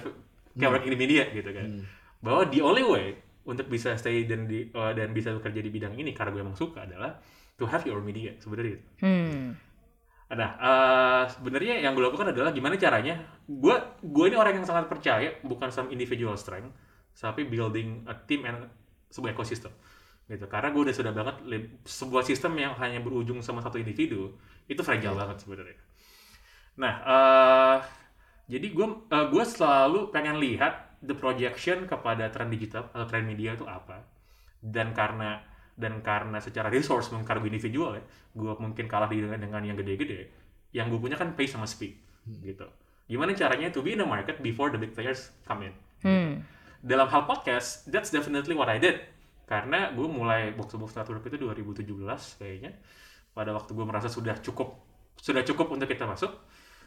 [0.56, 1.84] kayak working in media gitu kan
[2.23, 5.93] bahwa the only way untuk bisa stay dan di uh, dan bisa bekerja di bidang
[5.93, 7.21] ini karena gue emang suka adalah
[7.56, 8.88] to have your media sebenarnya gitu.
[9.06, 9.54] Hmm.
[10.25, 13.21] Nah, uh, sebenarnya yang gue lakukan adalah gimana caranya?
[13.45, 16.73] Gue gue ini orang yang sangat percaya bukan some individual strength,
[17.13, 18.65] tapi building a team and
[19.13, 19.69] sebuah ekosistem.
[20.25, 20.45] Gitu.
[20.49, 21.35] Karena gue udah sudah banget
[21.85, 24.33] sebuah sistem yang hanya berujung sama satu individu
[24.65, 25.79] itu fragile banget sebenarnya.
[26.81, 27.77] Nah eh,
[28.49, 33.53] jadi gue eh, gue selalu pengen lihat the projection kepada tren digital atau tren media
[33.53, 34.05] itu apa.
[34.61, 35.41] Dan karena
[35.75, 39.75] dan karena secara resource mungkin karena gue individual ya gue mungkin kalah dengan, dengan yang
[39.75, 40.31] gede-gede
[40.71, 41.99] yang gue punya kan pace sama speed
[42.41, 42.65] gitu.
[43.05, 45.75] Gimana caranya to be in the market before the big players come in?
[46.01, 46.43] Hmm.
[46.85, 49.01] dalam hal podcast that's definitely what I did
[49.45, 51.86] karena gue mulai box to box startup itu 2017
[52.41, 52.71] kayaknya.
[53.31, 54.81] Pada waktu gue merasa sudah cukup
[55.21, 56.34] sudah cukup untuk kita masuk.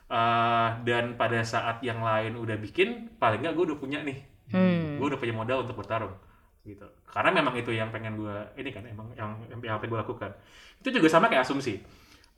[0.09, 4.18] Uh, dan pada saat yang lain udah bikin paling nggak gue udah punya nih.
[4.99, 6.16] Gue udah punya modal untuk bertarung
[6.66, 6.85] gitu.
[7.09, 10.33] Karena memang itu yang pengen gue ini kan emang yang yang, yang gue lakukan.
[10.81, 11.79] Itu juga sama kayak asumsi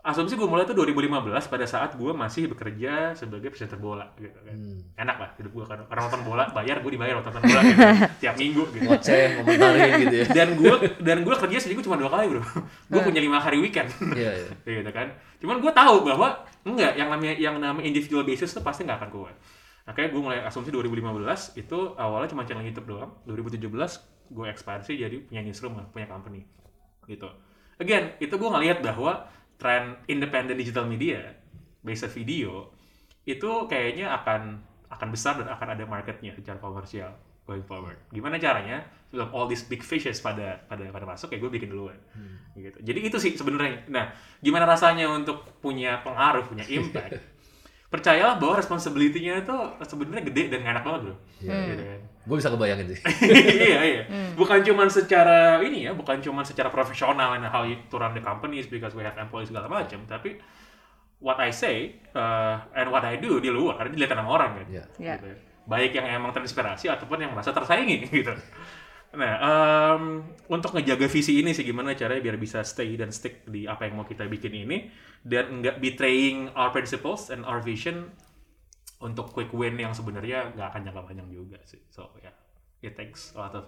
[0.00, 4.56] asumsi gue mulai tuh 2015 pada saat gue masih bekerja sebagai presenter bola gitu kan.
[4.96, 7.80] Enak lah hidup gue kan orang nonton bola bayar gue dibayar nonton bola gitu.
[8.24, 8.88] Tiap minggu gitu.
[8.88, 10.26] Ngoceh ngomentarin gitu ya.
[10.32, 12.42] Dan gue dan gue kerja seminggu cuma dua kali bro.
[12.88, 13.92] Gue punya lima hari weekend.
[14.16, 14.50] Iya iya.
[14.80, 15.12] Gitu kan.
[15.40, 19.12] Cuman gue tahu bahwa enggak yang namanya yang namanya individual basis itu pasti nggak akan
[19.12, 19.36] kuat
[19.90, 23.10] makanya gue mulai asumsi 2015 itu awalnya cuma channel YouTube doang.
[23.26, 23.66] 2017
[24.30, 26.46] gue ekspansi jadi punya newsroom punya company
[27.10, 27.26] gitu.
[27.82, 29.26] Again itu gue ngelihat bahwa
[29.60, 31.36] tren independent digital media
[31.84, 32.72] based video
[33.28, 34.58] itu kayaknya akan
[34.90, 37.14] akan besar dan akan ada marketnya secara komersial
[37.46, 37.98] going forward.
[38.10, 38.82] Gimana caranya?
[39.10, 41.98] Sebelum all these big fishes pada pada pada masuk ya gue bikin duluan.
[42.54, 42.78] Gitu.
[42.78, 43.86] Jadi itu sih sebenarnya.
[43.90, 47.18] Nah, gimana rasanya untuk punya pengaruh, punya impact?
[47.90, 51.16] Percayalah bahwa responsibility-nya itu sebenarnya gede dan enak banget, Bro.
[51.42, 52.00] Gitu kan.
[52.20, 53.00] gue bisa kebayangin sih
[53.64, 54.03] iya iya
[54.38, 58.20] bukan cuman secara ini ya bukan cuman secara profesional and how you to run the
[58.20, 60.37] companies because we have employees segala macam tapi
[61.18, 64.85] what I say uh, and what I do di luar dilihat sama orang kan Iya.
[65.00, 65.14] Iya.
[65.16, 65.33] Gitu.
[65.64, 68.31] baik yang emang terinspirasi ataupun yang merasa tersaingi gitu
[69.10, 73.66] nah em, untuk ngejaga visi ini sih gimana caranya biar bisa stay dan stick di
[73.66, 74.86] apa yang mau kita bikin ini
[75.26, 78.14] dan nggak betraying our principles and our vision
[79.00, 81.80] untuk quick win yang sebenarnya nggak akan jangka panjang juga sih.
[81.88, 82.32] So ya,
[82.84, 83.64] it takes a lot of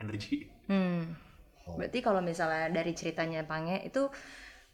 [0.00, 0.52] energy.
[0.68, 1.16] Hmm.
[1.64, 4.12] Berarti kalau misalnya dari ceritanya Pange itu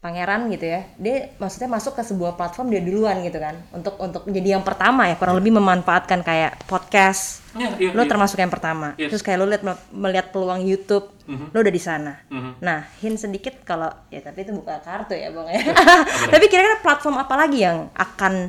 [0.00, 4.24] pangeran gitu ya, dia maksudnya masuk ke sebuah platform dia duluan gitu kan, untuk untuk
[4.24, 7.44] menjadi yang pertama ya kurang lebih memanfaatkan kayak podcast.
[7.52, 8.08] Ya, iya, Lo iya.
[8.08, 8.96] termasuk yang pertama.
[8.96, 9.12] Yes.
[9.12, 12.16] Terus kayak lo lihat melihat peluang YouTube, lo udah di sana.
[12.32, 12.64] Mhm.
[12.64, 15.60] Nah, hint sedikit kalau ya tapi itu buka kartu ya bang ya.
[16.32, 18.48] tapi kira-kira platform apa lagi yang akan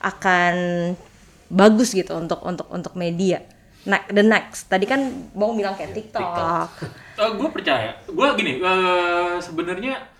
[0.00, 0.54] akan
[1.52, 3.44] bagus gitu untuk untuk untuk media.
[3.84, 4.72] Nah, the next.
[4.72, 5.04] Tadi kan
[5.36, 6.68] Bang bilang kayak TikTok.
[7.18, 10.17] gue percaya, gue gini, eh, sebenarnya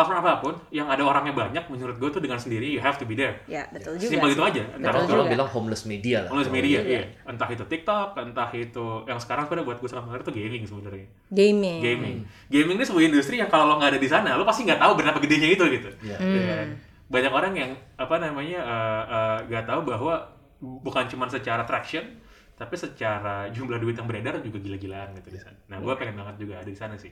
[0.00, 3.04] platform apa pun yang ada orangnya banyak, menurut gue tuh dengan sendiri you have to
[3.04, 3.36] be there.
[3.44, 4.16] Ya, betul juga.
[4.16, 4.62] Simpel itu aja.
[4.72, 5.34] Entah Betul itu orang juga.
[5.36, 7.02] bilang homeless media lah Kalau media, iya.
[7.28, 11.06] Entah itu TikTok, entah itu yang sekarang sebenarnya buat gue sangat menarik itu gaming sebenarnya.
[11.28, 11.78] Gaming.
[11.84, 12.16] Gaming.
[12.48, 14.92] Gaming ini sebuah industri yang kalau lo nggak ada di sana, lo pasti nggak tahu
[14.96, 15.90] berapa gedenya itu gitu.
[16.00, 16.16] Iya.
[16.16, 16.68] Ya kan?
[17.12, 20.14] Banyak orang yang apa namanya eh, eh, nggak tahu bahwa
[20.60, 22.04] bukan cuma secara traction,
[22.56, 25.56] tapi secara jumlah duit yang beredar juga gila-gilaan gitu di sana.
[25.72, 27.08] Nah, gue pengen banget juga ada di sana sih.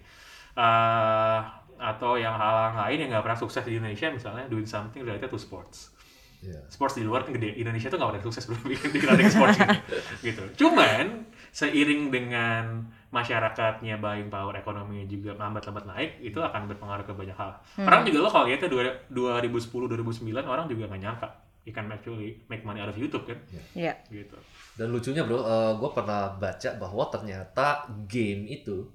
[0.59, 1.41] Eh,
[1.79, 5.39] atau yang hal lain yang nggak pernah sukses di Indonesia, misalnya doing something related to
[5.39, 5.95] sports.
[6.39, 6.63] Iya.
[6.71, 7.59] sports di luar kan gede.
[7.59, 9.75] Indonesia tuh nggak pernah sukses belum bikin ada sports gitu.
[10.31, 10.43] gitu.
[10.67, 17.35] Cuman seiring dengan masyarakatnya buying power ekonominya juga lambat-lambat naik itu akan berpengaruh ke banyak
[17.35, 17.59] hal.
[17.83, 21.29] Orang juga lo kalau lihatnya dua- 2010 2009 orang juga nggak nyangka
[21.69, 23.37] you can actually make money out of YouTube kan?
[23.77, 23.93] Iya.
[24.09, 24.41] gitu.
[24.81, 25.45] Dan lucunya bro,
[25.77, 28.89] gue pernah baca bahwa ternyata game itu,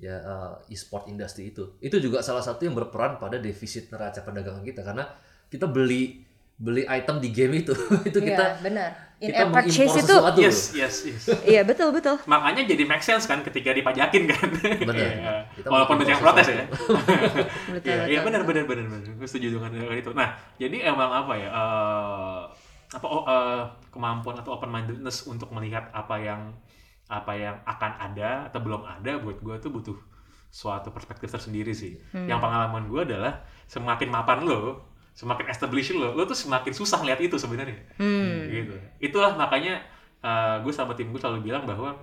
[0.00, 4.64] ya eh, e-sport industry itu, itu juga salah satu yang berperan pada defisit neraca perdagangan
[4.64, 5.04] kita karena
[5.46, 6.24] kita beli
[6.56, 7.72] beli item di game itu,
[8.08, 8.90] itu kita Iya, benar.
[9.20, 10.38] In kita purchase itu sesuatu.
[10.40, 12.16] yes yes yes Iya, betul betul.
[12.24, 14.48] makanya jadi make sense kan ketika dipajakin kan
[14.80, 15.44] Benar.
[15.52, 16.64] Kita walaupun banyak protes ya.
[16.64, 19.04] Betul, Iya, betul, iya benar benar benar benar.
[19.12, 20.10] Gue setuju dengan itu.
[20.16, 21.48] Nah, jadi emang apa ya?
[21.48, 22.40] eh,
[22.90, 26.40] apa oh, eh, kemampuan atau open mindedness untuk melihat apa yang
[27.10, 29.98] apa yang akan ada atau belum ada buat gue tuh butuh
[30.50, 31.98] suatu perspektif tersendiri sih.
[32.14, 32.30] Hmm.
[32.30, 37.18] Yang pengalaman gue adalah semakin mapan lo, semakin established lo, lo tuh semakin susah lihat
[37.18, 37.82] itu sebenarnya.
[37.98, 38.46] Hmm.
[38.46, 38.74] Gitu.
[39.02, 39.82] Itulah makanya
[40.62, 41.98] gue sama tim gue selalu bilang bahwa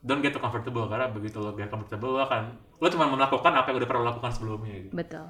[0.00, 3.68] don't get too comfortable karena begitu lo get comfortable lo akan lo cuma melakukan apa
[3.68, 4.92] yang udah pernah lo lakukan sebelumnya gitu.
[4.96, 5.28] Betul.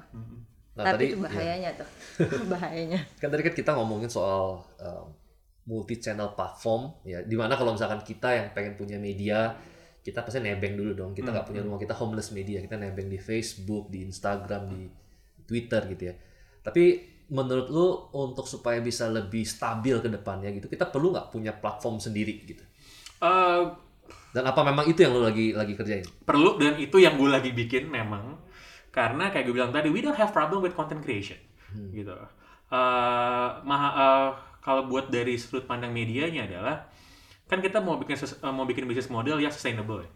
[0.71, 1.87] Nah, Tapi tadi itu bahayanya tuh.
[2.55, 2.99] bahayanya.
[3.19, 4.63] kan tadi kan kita ngomongin soal
[5.63, 9.53] multi channel platform ya di mana kalau misalkan kita yang pengen punya media
[10.01, 11.11] kita pasti nebeng dulu dong.
[11.11, 12.57] Kita nggak punya rumah kita homeless media.
[12.57, 14.89] Kita nebeng di Facebook di Instagram di
[15.43, 16.15] Twitter gitu ya.
[16.59, 16.83] Tapi
[17.29, 21.95] menurut lu untuk supaya bisa lebih stabil ke depannya gitu kita perlu nggak punya platform
[21.97, 22.65] sendiri gitu?
[23.21, 23.61] Eh,
[24.33, 26.03] Dan apa memang itu yang lo lagi lagi kerjain?
[26.25, 28.41] perlu dan itu yang gue lagi bikin memang
[28.89, 31.37] karena kayak gue bilang tadi we don't have problem with content creation
[31.93, 32.11] gitu.
[32.67, 34.29] Eh, maha- eh,
[34.61, 36.87] kalau buat dari sudut pandang medianya adalah
[37.49, 40.09] kan kita mau bikin eh, mau bikin bisnis model yang sustainable ya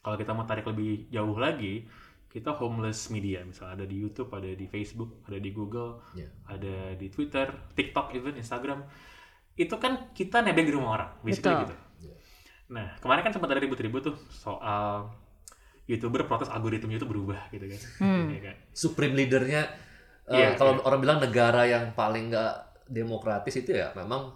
[0.00, 1.88] kalau kita mau tarik lebih jauh lagi
[2.30, 6.30] kita homeless media misalnya ada di YouTube ada di Facebook ada di Google Ya.
[6.46, 8.86] ada di Twitter TikTok even Instagram
[9.58, 11.64] itu kan kita nebeng di rumah orang basically Betul.
[11.66, 11.76] gitu
[12.70, 15.10] Nah, kemarin kan sempat ada ribut-ribut tuh soal
[15.90, 17.80] YouTuber protes algoritmanya itu berubah gitu kan.
[18.30, 18.56] Iya kan?
[18.70, 19.66] Supreme leadernya
[20.30, 20.82] eh, Iya, kalau iya.
[20.86, 24.34] orang bilang negara yang paling nggak demokratis itu ya memang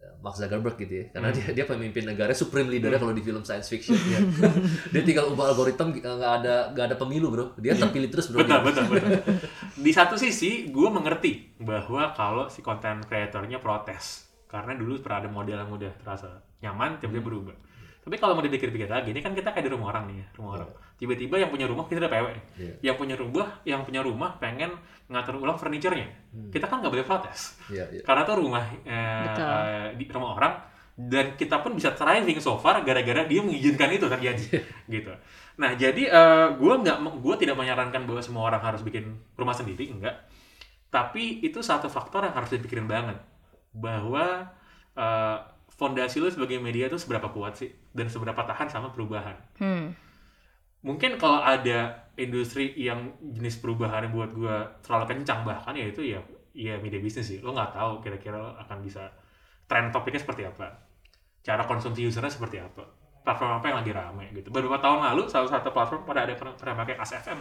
[0.00, 1.36] eh, Mark Zuckerberg gitu ya karena Hmm.
[1.36, 4.18] dia dia pemimpin negara supreme leadernya kalau di film science fiction ya.
[4.88, 8.56] dia tinggal ubah algoritma nggak ada nggak ada pemilu bro dia terpilih terus bro Betul,
[8.56, 8.64] dia.
[8.64, 9.10] betul, betul.
[9.84, 14.28] Di satu sisi, gue mengerti bahwa kalau si konten kreatornya protes.
[14.44, 16.28] Karena dulu pernah ada model yang udah terasa
[16.60, 17.56] nyaman, tiba-tiba berubah.
[18.04, 20.60] Tapi kalau mau dipikir-pikir lagi, ini kan kita kayak di rumah orang nih ya, rumah
[20.60, 20.68] orang.
[21.00, 22.26] Tiba-tiba yang punya rumah, kita udah PW.
[22.60, 22.72] Iya.
[22.92, 24.76] Yang punya rumah, yang punya rumah pengen
[25.08, 26.06] ngatur ulang furniture-nya.
[26.52, 27.56] Kita kan nggak boleh protes.
[27.72, 28.02] Iya, iya.
[28.04, 30.54] Karena tuh rumah eh, eh, di rumah orang
[31.00, 34.60] dan kita pun bisa thriving so far gara-gara dia mengizinkan itu terjadi
[35.00, 35.12] gitu.
[35.56, 39.88] Nah jadi eh, gue nggak gue tidak menyarankan bahwa semua orang harus bikin rumah sendiri
[39.88, 40.28] enggak.
[40.92, 43.16] Tapi itu satu faktor yang harus dipikirin banget
[43.72, 44.52] bahwa
[44.94, 45.36] eh,
[45.72, 49.96] fondasi lu sebagai media itu seberapa kuat sih dan seberapa tahan sama perubahan Hmm.
[50.80, 56.20] Mungkin kalau ada industri yang jenis perubahannya buat gua terlalu kencang bahkan ya itu ya
[56.50, 59.06] ya media bisnis sih lo nggak tahu kira-kira akan bisa
[59.64, 60.66] tren topiknya seperti apa
[61.40, 62.82] cara konsumsi usernya seperti apa
[63.20, 66.54] platform apa yang lagi rame gitu beberapa tahun lalu salah satu platform pada ada pernah,
[66.56, 67.40] pernah pakai ASFM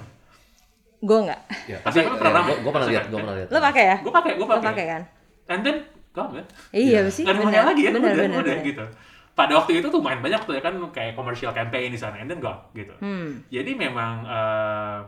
[1.00, 1.42] Gue nggak.
[1.64, 3.98] Ya, Tapi lu pernah gue gue pernah lihat gue pernah lihat Lo pakai ya?
[4.04, 5.02] gue pakai gue Lo pakai pakai kan?
[5.48, 5.78] and then
[6.12, 7.02] gone kan Iya Iya.
[7.08, 7.24] sih.
[7.24, 7.48] ada benar.
[7.48, 8.68] pakai lagi ya Benar, udah udah benar.
[8.68, 8.86] gitu
[9.40, 12.28] pada waktu itu tuh main banyak tuh ya kan kayak commercial campaign di sana and
[12.28, 13.48] then gone gitu Hmm.
[13.48, 15.00] Jadi memang eh,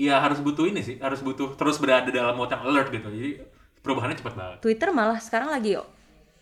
[0.00, 3.12] ya harus butuh ini sih, harus butuh terus berada dalam mode yang alert gitu.
[3.12, 3.36] Jadi
[3.84, 4.56] perubahannya cepat banget.
[4.64, 5.76] Twitter malah sekarang lagi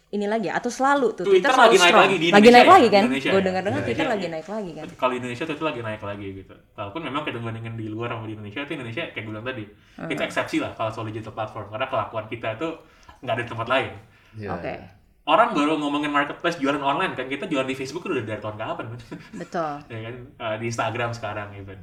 [0.08, 2.04] ini lagi atau selalu tuh Twitter selalu lagi naik strong.
[2.08, 3.44] lagi di lagi Indonesia naik ya, lagi kan Indonesia gue ya.
[3.44, 6.54] dengar dengar Twitter lagi naik lagi kan Kalau di Indonesia itu lagi naik lagi gitu.
[6.72, 9.64] Walaupun memang kita bandingin di luar sama di Indonesia itu Indonesia kayak gue bilang tadi
[10.08, 12.72] itu eksepsi lah kalau soal digital platform karena kelakuan kita tuh
[13.20, 13.92] nggak ada di tempat lain.
[14.38, 14.97] Iya, oke iya.
[15.28, 18.84] Orang baru ngomongin marketplace jualan online kan kita jualan di Facebook udah dari tahun kapan
[18.88, 19.00] kan?
[19.36, 21.76] betul ya kan Eh, di Instagram sekarang even.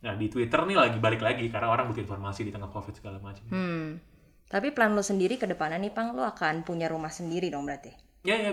[0.00, 3.18] Nah di Twitter nih lagi balik lagi karena orang butuh informasi di tengah covid segala
[3.18, 3.42] macam.
[3.44, 4.14] hmm.
[4.46, 7.90] tapi plan lo sendiri ke depannya nih pang lo akan punya rumah sendiri dong berarti
[8.22, 8.52] Ya ya,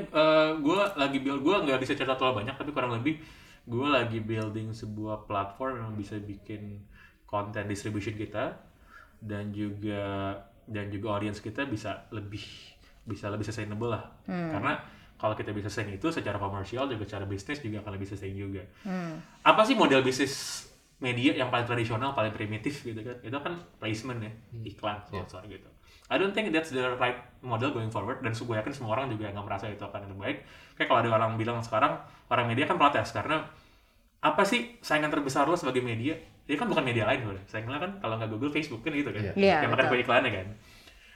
[0.57, 3.23] gue lagi build, gue nggak bisa cerita terlalu banyak, tapi kurang lebih
[3.63, 6.83] gue lagi building sebuah platform yang bisa bikin
[7.23, 8.57] konten distribution kita
[9.21, 12.43] dan juga dan juga audience kita bisa lebih
[13.05, 14.03] bisa lebih sustainable lah.
[14.25, 14.77] Karena
[15.21, 18.65] kalau kita bisa sustain itu secara komersial juga secara bisnis juga akan lebih sustain juga.
[19.45, 20.65] Apa sih model bisnis
[21.01, 23.17] media yang paling tradisional, paling primitif gitu kan?
[23.25, 24.31] Itu kan placement ya,
[24.65, 25.69] iklan, sponsor gitu.
[26.11, 29.31] I don't think that's the right model going forward dan gue yakin semua orang juga
[29.31, 30.37] nggak merasa itu akan yang terbaik.
[30.75, 33.47] Kayak kalau ada orang bilang sekarang orang media kan protes karena
[34.21, 36.13] apa sih saingan terbesar lo sebagai media?
[36.45, 37.39] Dia kan bukan media lain loh.
[37.47, 39.23] Saingannya kan kalau nggak Google, Facebook kan gitu kan.
[39.23, 39.33] Iya.
[39.39, 40.47] Iya, yang makan iklannya kan.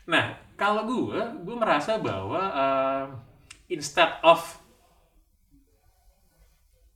[0.06, 3.06] Nah, kalau gue, gue merasa bahwa uh,
[3.68, 4.40] instead of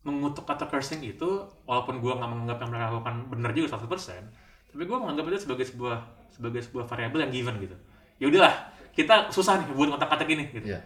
[0.05, 4.83] mengutuk kata cursing itu, walaupun gue nggak menganggap yang mereka lakukan benar juga 100%, tapi
[4.85, 5.97] gue menganggap itu sebagai sebuah
[6.29, 7.75] sebagai sebuah variabel yang given gitu.
[8.21, 8.53] Ya udahlah,
[8.93, 10.67] kita susah nih buat ngotak-katak ini gitu.
[10.71, 10.81] Iya.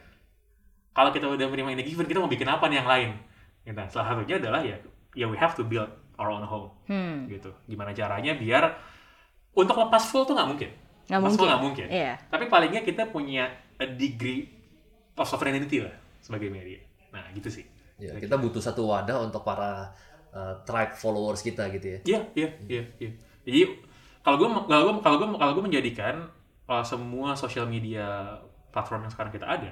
[0.93, 3.09] Kalau kita udah menerima ini given, kita mau bikin apa nih yang lain?
[3.65, 3.81] Gitu.
[3.91, 4.77] Salah satunya adalah ya,
[5.13, 7.29] ya we have to build our own home hmm.
[7.29, 7.49] gitu.
[7.65, 8.77] Gimana caranya biar
[9.53, 10.69] untuk lepas full tuh nggak mungkin.
[11.07, 11.45] Nggak mungkin.
[11.47, 11.87] nggak mungkin.
[11.91, 12.13] Iya.
[12.31, 14.47] Tapi palingnya kita punya a degree
[15.17, 16.79] of sovereignty lah sebagai media.
[17.11, 17.65] Nah gitu sih.
[18.01, 19.93] Ya, kita butuh satu wadah untuk para
[20.33, 21.99] uh, tribe followers kita gitu ya.
[22.03, 23.11] Iya, iya, iya, iya.
[23.45, 23.59] Jadi
[24.23, 26.15] kalau gue kalau gue kalau gue kalau gue menjadikan
[26.67, 28.39] uh, semua social media
[28.73, 29.71] platform yang sekarang kita ada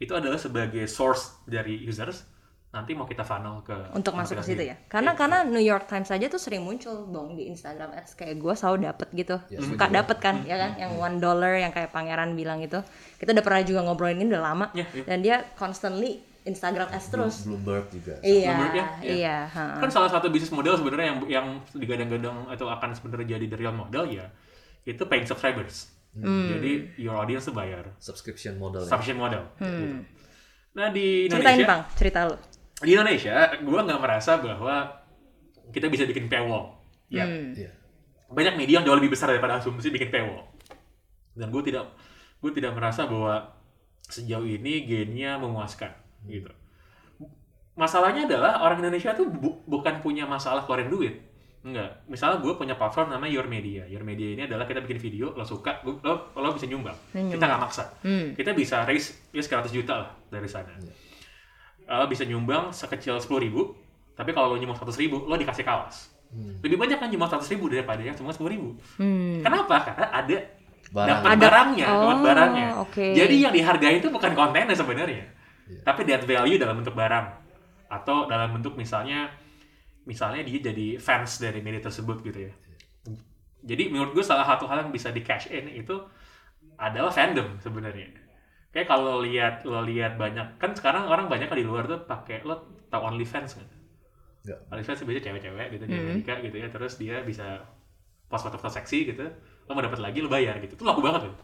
[0.00, 2.24] itu adalah sebagai source dari users
[2.70, 6.06] nanti mau kita funnel ke untuk masuk ke situ ya karena karena New York Times
[6.06, 9.90] aja tuh sering muncul dong di Instagram ads kayak gue selalu dapet gitu Ya, suka
[9.90, 12.78] dapet kan ya kan yang one dollar yang kayak pangeran bilang itu
[13.16, 15.02] kita udah pernah juga ngobrolin ini udah lama Iya, iya.
[15.04, 18.14] dan dia constantly Instagram ads terus Bloomberg juga.
[18.20, 18.86] iya Bloomberg ya?
[19.02, 19.10] Iya.
[19.10, 19.36] iya
[19.76, 23.74] kan salah satu bisnis model sebenarnya yang yang digadang-gadang atau akan sebenarnya jadi the real
[23.74, 24.30] model ya
[24.84, 26.50] itu paying subscribers Hmm.
[26.50, 28.86] jadi your audience tuh bayar Subscription model ya.
[28.88, 30.02] subscription model gitu.
[30.72, 31.30] nah di Hmm.
[31.30, 32.34] ceritain Indonesia bang cerita lu
[32.80, 34.88] di Indonesia gue nggak merasa bahwa
[35.68, 37.52] kita bisa bikin paywall ya Hmm.
[37.52, 37.70] Iya.
[38.28, 40.46] banyak media yang jauh lebih besar daripada asumsi bikin paywall
[41.32, 41.92] dan gue tidak
[42.38, 43.52] gue tidak merasa bahwa
[44.02, 45.92] sejauh ini gainnya memuaskan
[46.24, 46.50] gitu
[47.74, 51.14] masalahnya adalah orang Indonesia tuh bu- bukan punya masalah keluarin duit.
[51.60, 52.04] Enggak.
[52.04, 53.84] Misalnya gue punya platform namanya Your Media.
[53.84, 55.94] Your Media ini adalah kita bikin video, lo suka, lo,
[56.30, 56.96] lo bisa nyumbang.
[57.30, 57.84] Kita nggak maksa.
[58.00, 58.32] Hmm.
[58.32, 60.72] Kita bisa raise ya sekitar 100 juta lah dari sana.
[61.90, 63.74] Lo bisa nyumbang sekecil 10 ribu,
[64.14, 66.14] tapi kalau lo nyumbang 100 ribu, lo dikasih kawas.
[66.62, 68.78] Lebih banyak kan nyumbang 100 ribu daripada yang cuma 10 ribu.
[68.94, 69.42] Hmm.
[69.42, 69.82] Kenapa?
[69.82, 70.36] Karena ada
[70.90, 71.08] Barang.
[71.18, 72.68] dapat Ada- barangnya, dapat Oh, barangnya.
[72.80, 73.06] oke.
[73.10, 75.26] Jadi yang dihargai itu bukan kontennya sebenarnya,
[75.82, 77.26] tapi that value dalam bentuk barang
[77.90, 79.26] atau dalam bentuk misalnya,
[80.02, 82.52] misalnya dia jadi fans dari media tersebut gitu ya.
[83.60, 85.98] Jadi menurut gue salah satu hal yang bisa di cash in itu
[86.78, 88.08] adalah fandom sebenarnya.
[88.70, 92.46] Kayak kalau lihat lo lihat banyak kan sekarang orang banyak kan di luar tuh pakai
[92.46, 93.70] lo tau OnlyFans nggak?
[94.46, 94.58] Nggak.
[94.70, 97.66] OnlyFans biasanya cewek-cewek gitu di Amerika gitu ya terus dia bisa
[98.30, 99.26] post foto-foto seksi gitu
[99.70, 100.74] lo mau dapat lagi lo bayar gitu.
[100.74, 101.34] Itu laku banget tuh.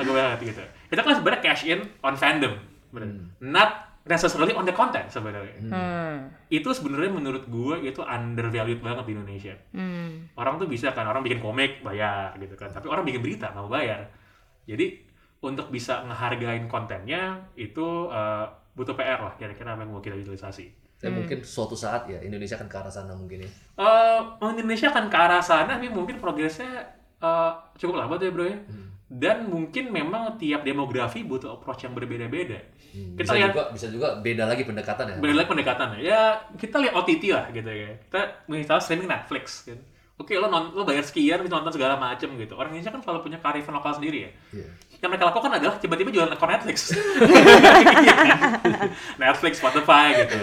[0.00, 0.38] Laku banget.
[0.48, 0.62] Gitu.
[0.88, 2.56] Itu kan sebenarnya cash in on fandom
[2.88, 3.28] bener.
[3.44, 5.60] not necessarily on the content sebenarnya.
[5.60, 6.32] Hmm.
[6.48, 9.54] itu sebenarnya menurut gue itu undervalued banget di Indonesia.
[9.76, 10.30] Hmm.
[10.38, 12.72] orang tuh bisa kan orang bikin komik bayar gitu kan.
[12.72, 14.08] Tapi orang bikin berita nggak mau bayar.
[14.64, 15.05] Jadi
[15.40, 20.86] untuk bisa ngehargain kontennya itu eh, butuh PR lah kira-kira apa yang mau kita utilisasi
[20.96, 23.50] Ya, mungkin suatu saat ya Indonesia akan ke arah sana mungkin ya.
[23.76, 24.20] Eh,
[24.56, 26.88] Indonesia akan ke arah sana, tapi mungkin progresnya
[27.20, 28.56] eh, cukup lambat ya bro ya.
[29.06, 32.58] Dan mungkin memang tiap demografi butuh approach yang berbeda-beda.
[32.90, 35.14] Kita Bisa lihat juga bisa juga beda lagi pendekatan ya.
[35.20, 35.98] beda lagi pendekatannya.
[36.00, 36.20] Ya
[36.56, 37.92] kita lihat OTT lah gitu ya.
[38.08, 39.78] Kita misalnya streaming Netflix kan.
[40.16, 42.56] Oke lo non, lo bayar sekian bisa nonton segala macam gitu.
[42.56, 44.30] Orang Indonesia kan selalu punya kearifan lokal sendiri ya.
[44.56, 44.68] Iya.
[44.96, 46.96] Yang mereka lakukan adalah tiba-tiba jualan akun Netflix.
[49.20, 50.36] Netflix, Spotify gitu.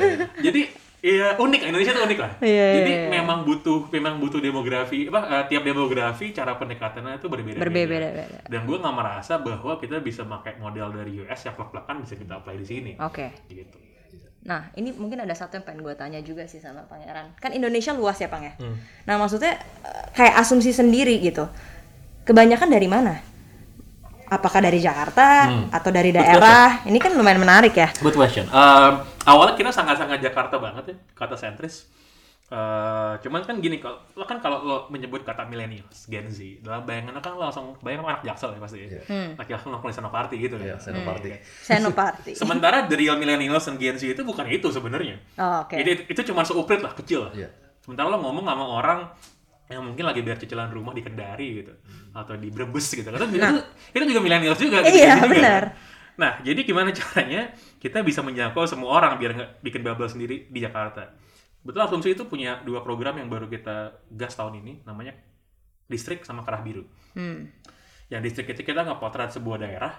[0.46, 0.62] Jadi
[1.04, 2.32] ya unik Indonesia tuh unik lah.
[2.40, 3.08] Iya, iya, Jadi iya.
[3.12, 7.66] memang butuh memang butuh demografi apa eh, tiap demografi cara pendekatannya itu berbeda-beda.
[7.66, 8.24] Berbeda-beda.
[8.46, 12.40] Dan gue nggak merasa bahwa kita bisa pakai model dari US yang plek-plekan bisa kita
[12.40, 12.92] apply di sini.
[13.02, 13.34] Oke.
[13.50, 13.93] Gitu.
[14.44, 17.32] Nah, ini mungkin ada satu yang pengen gue tanya juga sih sama Pangeran.
[17.40, 18.52] Kan Indonesia luas ya, Pang ya?
[18.60, 18.76] Hmm.
[19.08, 21.48] Nah, maksudnya eh, kayak asumsi sendiri gitu.
[22.28, 23.24] Kebanyakan dari mana?
[24.28, 25.68] Apakah dari Jakarta Hmm.
[25.72, 26.80] atau dari daerah?
[26.90, 27.88] Ini kan lumayan menarik ya.
[28.04, 28.44] Good question.
[28.52, 31.88] Um, awalnya kita sangat-sangat Jakarta banget ya, kata sentris.
[32.54, 36.86] Uh, cuman kan gini, kalau lo kan kalau lo menyebut kata millennials, Gen Z, dalam
[36.86, 38.78] bayangan lo kan lo langsung bayangin anak jaksel ya pasti.
[38.86, 39.02] ya.
[39.34, 40.76] Anak jaksel nongkrong di Senoparty gitu Iya, ya.
[40.78, 41.30] Senoparty.
[41.66, 42.32] Senoparty.
[42.46, 45.18] Sementara the real millennials dan Gen Z itu bukan itu sebenarnya.
[45.36, 45.82] Oh, Oke.
[45.82, 47.34] Itu, itu cuma seuprit lah, kecil lah.
[47.34, 47.50] Iya.
[47.82, 49.00] Sementara lo ngomong sama orang
[49.66, 51.74] yang mungkin lagi bayar cicilan rumah di Kendari gitu
[52.14, 53.40] atau di Brebes gitu kan itu,
[53.90, 55.34] itu juga millennials juga gitu, Iya, gitu juga.
[55.34, 55.64] benar.
[56.14, 57.50] nah jadi gimana caranya
[57.82, 61.10] kita bisa menjangkau semua orang biar nggak bikin bubble sendiri di Jakarta
[61.64, 65.16] betul asumsi itu punya dua program yang baru kita gas tahun ini namanya
[65.88, 66.84] distrik sama kerah biru.
[67.14, 67.50] Hmm.
[68.12, 69.94] yang distrik itu kita ngepotret sebuah daerah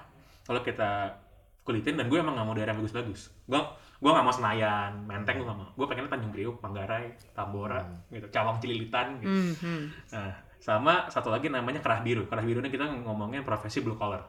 [0.46, 1.18] lalu kita
[1.64, 3.32] kulitin dan gue emang nggak mau daerah yang bagus-bagus.
[3.48, 3.56] Gue
[4.04, 5.68] gue nggak mau Senayan Menteng gue nggak mau.
[5.72, 7.80] Gue pengennya Tanjung Priok Manggarai Tambora
[8.12, 8.28] gitu.
[8.28, 9.32] Cawang Cililitan gitu.
[9.32, 9.84] Hmm, hmm.
[10.12, 12.28] nah sama satu lagi namanya kerah biru.
[12.28, 14.28] Kerah biru ini kita ngomongin profesi blue collar.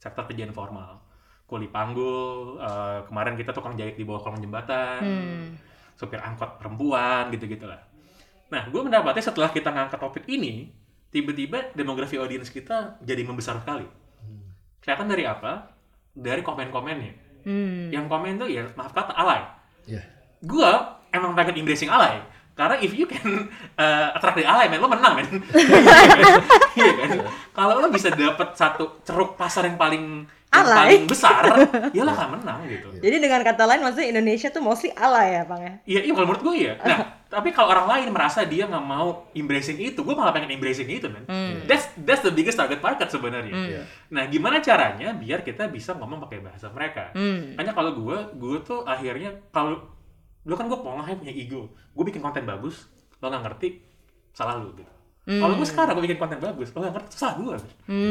[0.00, 1.04] Sektor kerjaan formal.
[1.44, 5.00] Kuli panggul eh, kemarin kita tukang jahit di bawah kolong jembatan.
[5.04, 5.44] Hmm.
[5.94, 7.80] Supir angkot perempuan gitu gitulah
[8.52, 10.70] nah gue mendapati setelah kita ngangkat topik ini
[11.14, 13.86] tiba-tiba demografi audiens kita jadi membesar sekali.
[14.82, 15.70] Kelihatan dari apa?
[16.10, 17.22] Dari komen-komennya.
[17.44, 17.92] Hmm.
[17.92, 19.44] yang komen tuh ya maaf kata alay.
[19.84, 20.00] Iya.
[20.40, 20.70] gue
[21.12, 22.24] emang pengen embracing alay
[22.54, 25.26] karena if you can uh, attract the alay man lo menang men
[26.78, 27.10] iya kan
[27.58, 30.78] kalau lo bisa dapet satu ceruk pasar yang paling yang Alay.
[31.02, 31.42] paling besar
[31.90, 35.42] ya lo akan menang gitu Jadi dengan kata lain maksudnya Indonesia tuh mostly alay ya,
[35.50, 35.74] Bang ya?
[35.82, 36.74] Iya, iya kalau menurut gue ya.
[36.78, 40.86] Nah, tapi kalau orang lain merasa dia nggak mau embracing itu, gue malah pengen embracing
[40.86, 41.26] itu, man.
[41.66, 43.50] That's that's the biggest target market sebenarnya.
[43.50, 43.82] Iya.
[44.14, 47.10] Nah, gimana caranya biar kita bisa ngomong pakai bahasa mereka?
[47.18, 47.58] Hmm.
[47.58, 49.93] Hanya kalau gue, gue tuh akhirnya kalau
[50.44, 52.86] dulu kan gue pongah ya punya ego, gue bikin konten bagus,
[53.18, 53.80] lo nggak ngerti,
[54.30, 54.92] salah lu gitu.
[55.24, 57.54] Kalau gue sekarang gue bikin konten bagus, lo nggak ngerti, salah gue,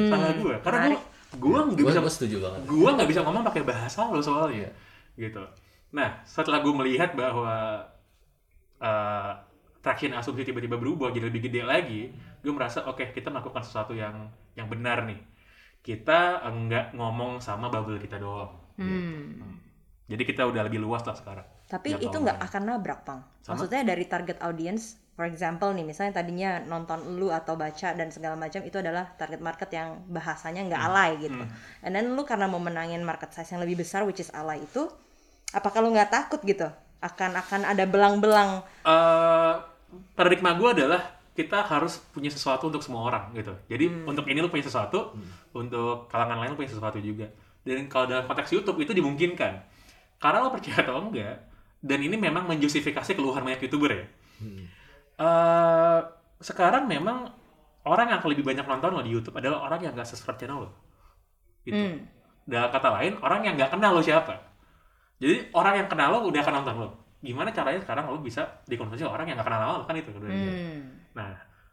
[0.10, 0.54] salah gue.
[0.66, 0.98] Karena gue,
[1.38, 2.60] gue nggak bisa gue setuju banget.
[2.66, 4.70] gue nggak bisa ngomong pakai bahasa lo soalnya
[5.14, 5.46] gitu.
[5.94, 7.86] Nah setelah gue melihat bahwa
[8.82, 9.32] uh,
[9.86, 12.10] traction asumsi tiba-tiba berubah jadi lebih gede lagi
[12.42, 14.26] gue merasa oke kita melakukan sesuatu yang
[14.58, 15.22] yang benar nih.
[15.86, 19.62] Kita nggak ngomong sama bubble kita doang Hmm.
[20.10, 22.14] jadi kita udah lebih luas lah sekarang Tapi Jangkauannya.
[22.14, 23.26] itu nggak akan nabrak, Pang.
[23.42, 23.58] Sama?
[23.58, 28.38] Maksudnya dari target audience, for example nih, misalnya tadinya nonton lu atau baca dan segala
[28.38, 31.42] macam itu adalah target market yang bahasanya nggak alay gitu.
[31.82, 34.86] And then lu karena mau menangin market size yang lebih besar, which is alay itu,
[35.50, 36.70] apakah lu nggak takut gitu?
[37.02, 38.62] Akan akan ada belang-belang.
[38.86, 39.54] Eh,
[40.14, 41.02] paradigma gue adalah
[41.34, 43.50] kita harus punya sesuatu untuk semua orang gitu.
[43.66, 45.18] Jadi untuk ini lu punya sesuatu,
[45.58, 47.26] untuk kalangan lain lu punya sesuatu juga.
[47.66, 49.74] Dan kalau dalam konteks YouTube itu dimungkinkan.
[50.24, 51.36] karena lo percaya atau enggak
[51.84, 54.06] dan ini memang menjustifikasi keluhan banyak youtuber ya
[55.14, 56.00] Eh,
[56.42, 57.30] sekarang memang
[57.84, 60.66] orang yang akan lebih banyak nonton lo di YouTube adalah orang yang nggak subscribe channel
[60.66, 60.70] lo
[61.62, 62.04] gitu Hmm.
[62.44, 64.36] dalam kata lain orang yang nggak kenal lo siapa
[65.16, 69.06] jadi orang yang kenal lo udah akan nonton lo gimana caranya sekarang lo bisa dikonsumsi
[69.06, 70.50] orang yang nggak kenal lo kan itu sebenarnya.
[70.50, 70.82] Hmm.
[71.14, 71.30] nah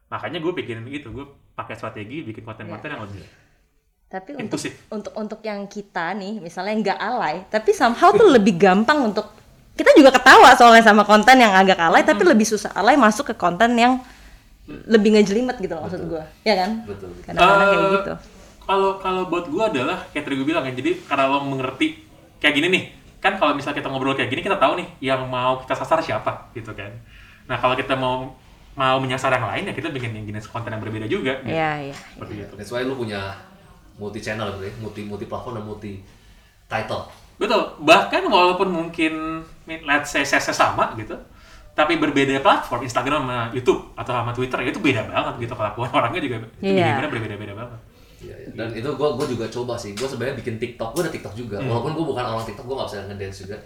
[0.06, 2.92] makanya gue pikirin gitu gue pakai strategi bikin konten-konten Iya.
[2.92, 3.24] yang lebih
[4.06, 4.58] Tapi untuk
[4.90, 9.26] untuk untuk yang kita nih misalnya nggak alay tapi somehow tuh lebih gampang untuk
[9.80, 13.34] kita juga ketawa soalnya sama konten yang agak alay tapi lebih susah alay masuk ke
[13.34, 13.96] konten yang
[14.68, 16.84] lebih ngejelimet gitu loh maksud gue ya kan?
[16.84, 17.08] Betul.
[17.24, 18.14] kadang-kadang kayak Eh, gitu.
[18.62, 22.04] kalau kalau buat gue adalah kayak tadi gue bilang ya jadi karena lo mengerti
[22.38, 22.84] kayak gini nih
[23.18, 26.52] kan kalau misalnya kita ngobrol kayak gini kita tahu nih yang mau kita sasar siapa
[26.52, 26.88] gitu kan.
[27.44, 28.30] Nah kalau kita mau
[28.72, 31.50] mau menyasar yang lain ya kita bikin yang jenis konten yang berbeda juga gitu.
[31.50, 33.34] Iya iya seperti itu That's why lu punya
[33.96, 35.92] multi channel gitu ya, multi multi platform dan multi
[36.64, 37.10] title.
[37.40, 41.16] Betul bahkan walaupun mungkin let's say saya sama gitu
[41.72, 45.88] tapi berbeda platform Instagram sama YouTube atau sama Twitter ya itu beda banget gitu kelakuan
[45.88, 47.80] orangnya juga itu behaviornya berbeda-beda banget
[48.20, 48.48] Iya, iya.
[48.52, 49.96] Dan itu gue gue juga coba sih.
[49.96, 50.92] Gue sebenarnya bikin TikTok.
[50.92, 51.56] Gue ada TikTok juga.
[51.56, 53.56] Walaupun gue bukan orang TikTok, gue gak bisa ngedance juga.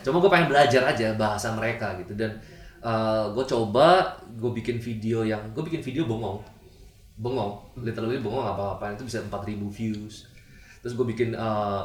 [0.00, 2.16] Cuma gue pengen belajar aja bahasa mereka gitu.
[2.16, 2.40] Dan
[3.36, 6.40] gue coba gue bikin video yang gue bikin video bengong,
[7.20, 10.24] bengong, literally bengong apa-apa itu bisa 4000 views.
[10.80, 11.84] Terus gue bikin uh,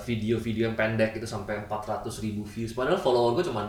[0.00, 2.72] video-video yang pendek itu sampai 400 ribu views.
[2.72, 3.66] Padahal follower gue cuman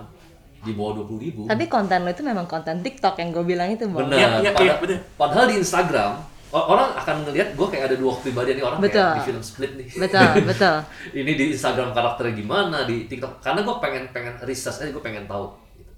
[0.62, 1.41] di bawah 20 ribu.
[1.49, 4.14] tapi konten lo itu memang konten TikTok yang gue bilang itu bang Benar.
[4.14, 4.99] Iya, iya, Pada- iya, bener.
[5.18, 6.12] Padahal di Instagram
[6.51, 8.99] orang akan ngelihat gue kayak ada dua kepribadian nih orang Betul.
[8.99, 9.88] kayak di film Split nih.
[9.97, 10.76] betul betul
[11.16, 15.26] ini di Instagram karakternya gimana di TikTok karena gue pengen pengen research aja gue pengen
[15.26, 15.89] tahu gitu.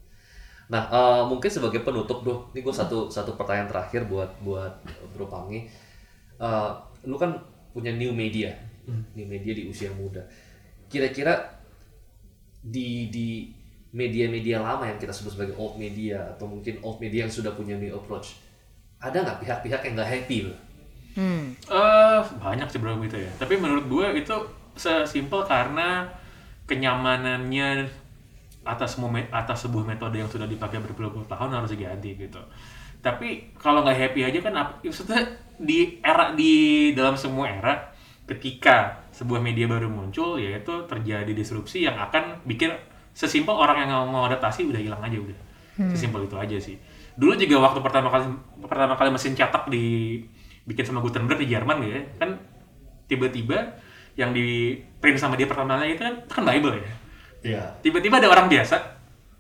[0.70, 4.74] nah eh, mungkin sebagai penutup doh ini gue satu satu pertanyaan terakhir buat buat
[5.12, 5.66] Bro Pangi
[6.36, 6.70] Eh,
[7.04, 7.34] lu kan
[7.72, 8.54] punya new media
[8.88, 10.24] new media di usia muda
[10.92, 11.40] kira-kira
[12.64, 13.50] di di
[13.94, 17.78] media-media lama yang kita sebut sebagai old media atau mungkin old media yang sudah punya
[17.78, 18.42] new approach
[18.98, 20.60] ada nggak pihak-pihak yang nggak happy loh
[21.14, 21.46] hmm.
[21.70, 23.30] Eh banyak sih bro gitu ya.
[23.38, 24.36] Tapi menurut gue itu
[24.74, 26.10] sesimpel karena
[26.66, 27.86] kenyamanannya
[28.66, 32.42] atas semua me- atas sebuah metode yang sudah dipakai berpuluh-puluh tahun harus diganti gitu.
[33.04, 34.54] Tapi kalau nggak happy aja kan?
[34.82, 35.22] Maksudnya
[35.62, 37.93] di era di dalam semua era
[38.34, 42.74] ketika sebuah media baru muncul yaitu terjadi disrupsi yang akan bikin
[43.14, 45.40] sesimpel orang yang mau adaptasi udah hilang aja udah.
[45.94, 46.76] Sesimpel itu aja sih.
[47.14, 48.26] Dulu juga waktu pertama kali
[48.66, 50.18] pertama kali mesin cetak di
[50.64, 52.30] bikin sama Gutenberg di Jerman gitu ya kan
[53.06, 53.58] tiba-tiba
[54.16, 56.86] yang di print sama dia pertama kali itu kan, itu kan Bible ya
[57.44, 57.64] Iya.
[57.84, 58.80] tiba-tiba ada orang biasa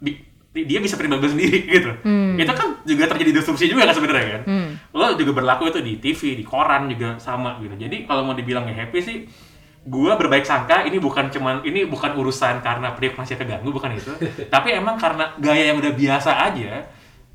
[0.04, 0.20] bi-
[0.54, 1.92] dia bisa Bible sendiri gitu.
[2.38, 4.42] Itu kan juga terjadi disrupsi juga kan sebenarnya kan?
[4.94, 7.74] Lo juga berlaku itu di TV di koran juga sama gitu.
[7.74, 9.18] Jadi kalau mau dibilang happy sih
[9.84, 14.14] gua berbaik sangka ini bukan cuman ini bukan urusan karena privasi keganggu bukan itu.
[14.54, 16.86] Tapi emang karena gaya yang udah biasa aja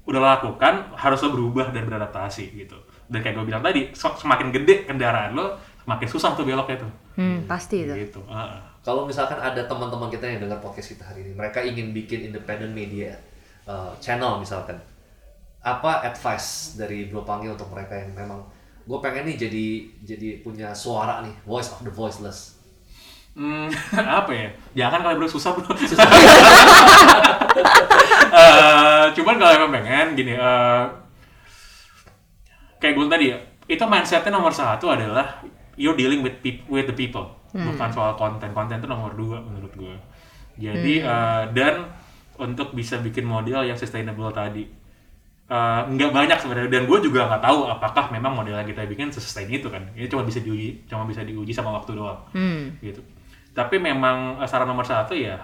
[0.09, 2.79] udah lakukan harus lo berubah dan beradaptasi gitu.
[3.11, 6.93] Dan kayak gue bilang tadi semakin gede kendaraan lo semakin susah tuh beloknya tuh.
[7.19, 7.93] Hmm, pasti itu.
[7.93, 8.68] Gitu heeh.
[8.87, 12.73] Kalau misalkan ada teman-teman kita yang dengar podcast kita hari ini, mereka ingin bikin independent
[12.73, 13.13] media
[13.69, 14.79] uh, channel misalkan,
[15.61, 18.41] apa advice dari Bro Pangi untuk mereka yang memang
[18.89, 19.67] gue pengen nih jadi
[20.07, 22.57] jadi punya suara nih, voice of the voiceless.
[23.39, 23.71] Hmm,
[24.19, 24.49] apa ya?
[24.75, 25.71] Jangan kalau bro susah bro.
[28.29, 30.85] Eh, cuman kalau emang pengen gini, eh,
[32.77, 35.41] kayak gue tadi ya, itu mindsetnya nomor satu adalah
[35.81, 36.37] you're dealing with
[36.69, 37.25] with the people,
[37.67, 38.51] bukan soal konten.
[38.55, 39.97] Konten itu nomor dua menurut gue.
[40.59, 41.87] Jadi eh, dan
[42.39, 44.67] untuk bisa bikin model yang sustainable tadi,
[45.51, 46.71] eh, nggak banyak sebenarnya.
[46.71, 49.83] Dan gue juga nggak tahu apakah memang model yang kita bikin sustain itu kan.
[49.95, 52.83] Ini cuma bisa diuji, cuma bisa diuji sama waktu doang hmm.
[52.83, 53.03] gitu.
[53.55, 55.39] Tapi memang eh, saran nomor satu ya,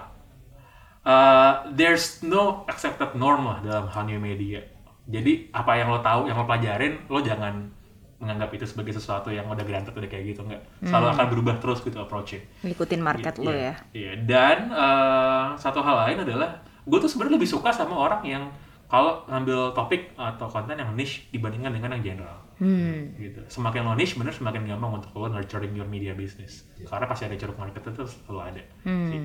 [1.05, 4.63] uh, there's no accepted norm lah dalam hal new media.
[5.05, 7.74] Jadi apa yang lo tahu, yang lo pelajarin, lo jangan
[8.15, 10.61] menganggap itu sebagai sesuatu yang udah granted udah kayak gitu nggak.
[10.87, 12.41] Selalu akan berubah terus gitu approach-nya.
[12.63, 14.11] ngikutin market lo Iya, ya Iya.
[14.23, 18.43] Dan eh, satu hal lain adalah, gue tuh sebenarnya lebih suka sama orang yang
[18.85, 23.19] kalau ngambil topik atau konten yang niche dibandingkan dengan yang general hmm.
[23.19, 23.41] gitu.
[23.49, 26.63] Semakin lo niche bener semakin gampang untuk lo nurturing your media business.
[26.85, 28.63] Karena pasti ada ceruk market itu selalu ada.
[28.85, 29.21] sih.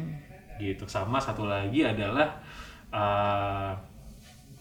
[0.60, 0.84] Gitu.
[0.88, 2.40] Sama satu lagi adalah
[2.92, 3.72] uh,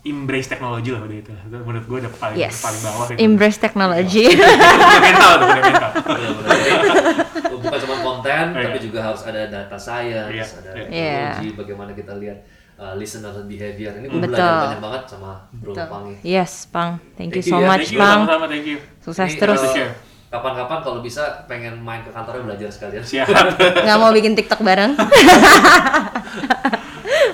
[0.01, 1.29] embrace teknologi lah udah itu.
[1.29, 3.17] Itu menurut gue udah paling yes paling bawah itu.
[3.19, 5.89] embrace technology Fundamental tuh, fundamental.
[5.99, 8.61] Jadi, bukan cuma konten, Iya.
[8.65, 11.35] tapi juga harus ada data science, Iya, ada iya.
[11.35, 12.37] teknologi, bagaimana kita lihat
[12.75, 13.91] uh, listener behavior.
[13.93, 15.85] Ini gue belajar banyak banget sama Bro Betul.
[15.87, 16.13] Pangi.
[16.23, 18.77] yes pang thank you Thank so you ya, much Thank you, pang sama-sama, thank you.
[18.99, 19.89] sukses Ini, terus uh,
[20.29, 23.01] kapan-kapan kalau bisa pengen main ke kantornya belajar sekalian.
[23.03, 23.25] Siap.
[23.83, 24.93] nggak mau bikin TikTok bareng.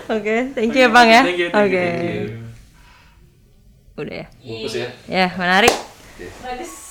[0.08, 1.22] Oke, thank you ya Bang ya.
[1.22, 1.54] Thank you, Oke.
[1.54, 2.44] thank you, thank you.
[3.96, 4.28] Udah ya.
[4.44, 4.90] Bungkus ya.
[5.08, 5.72] Ya, menarik.
[6.44, 6.85] Bagus.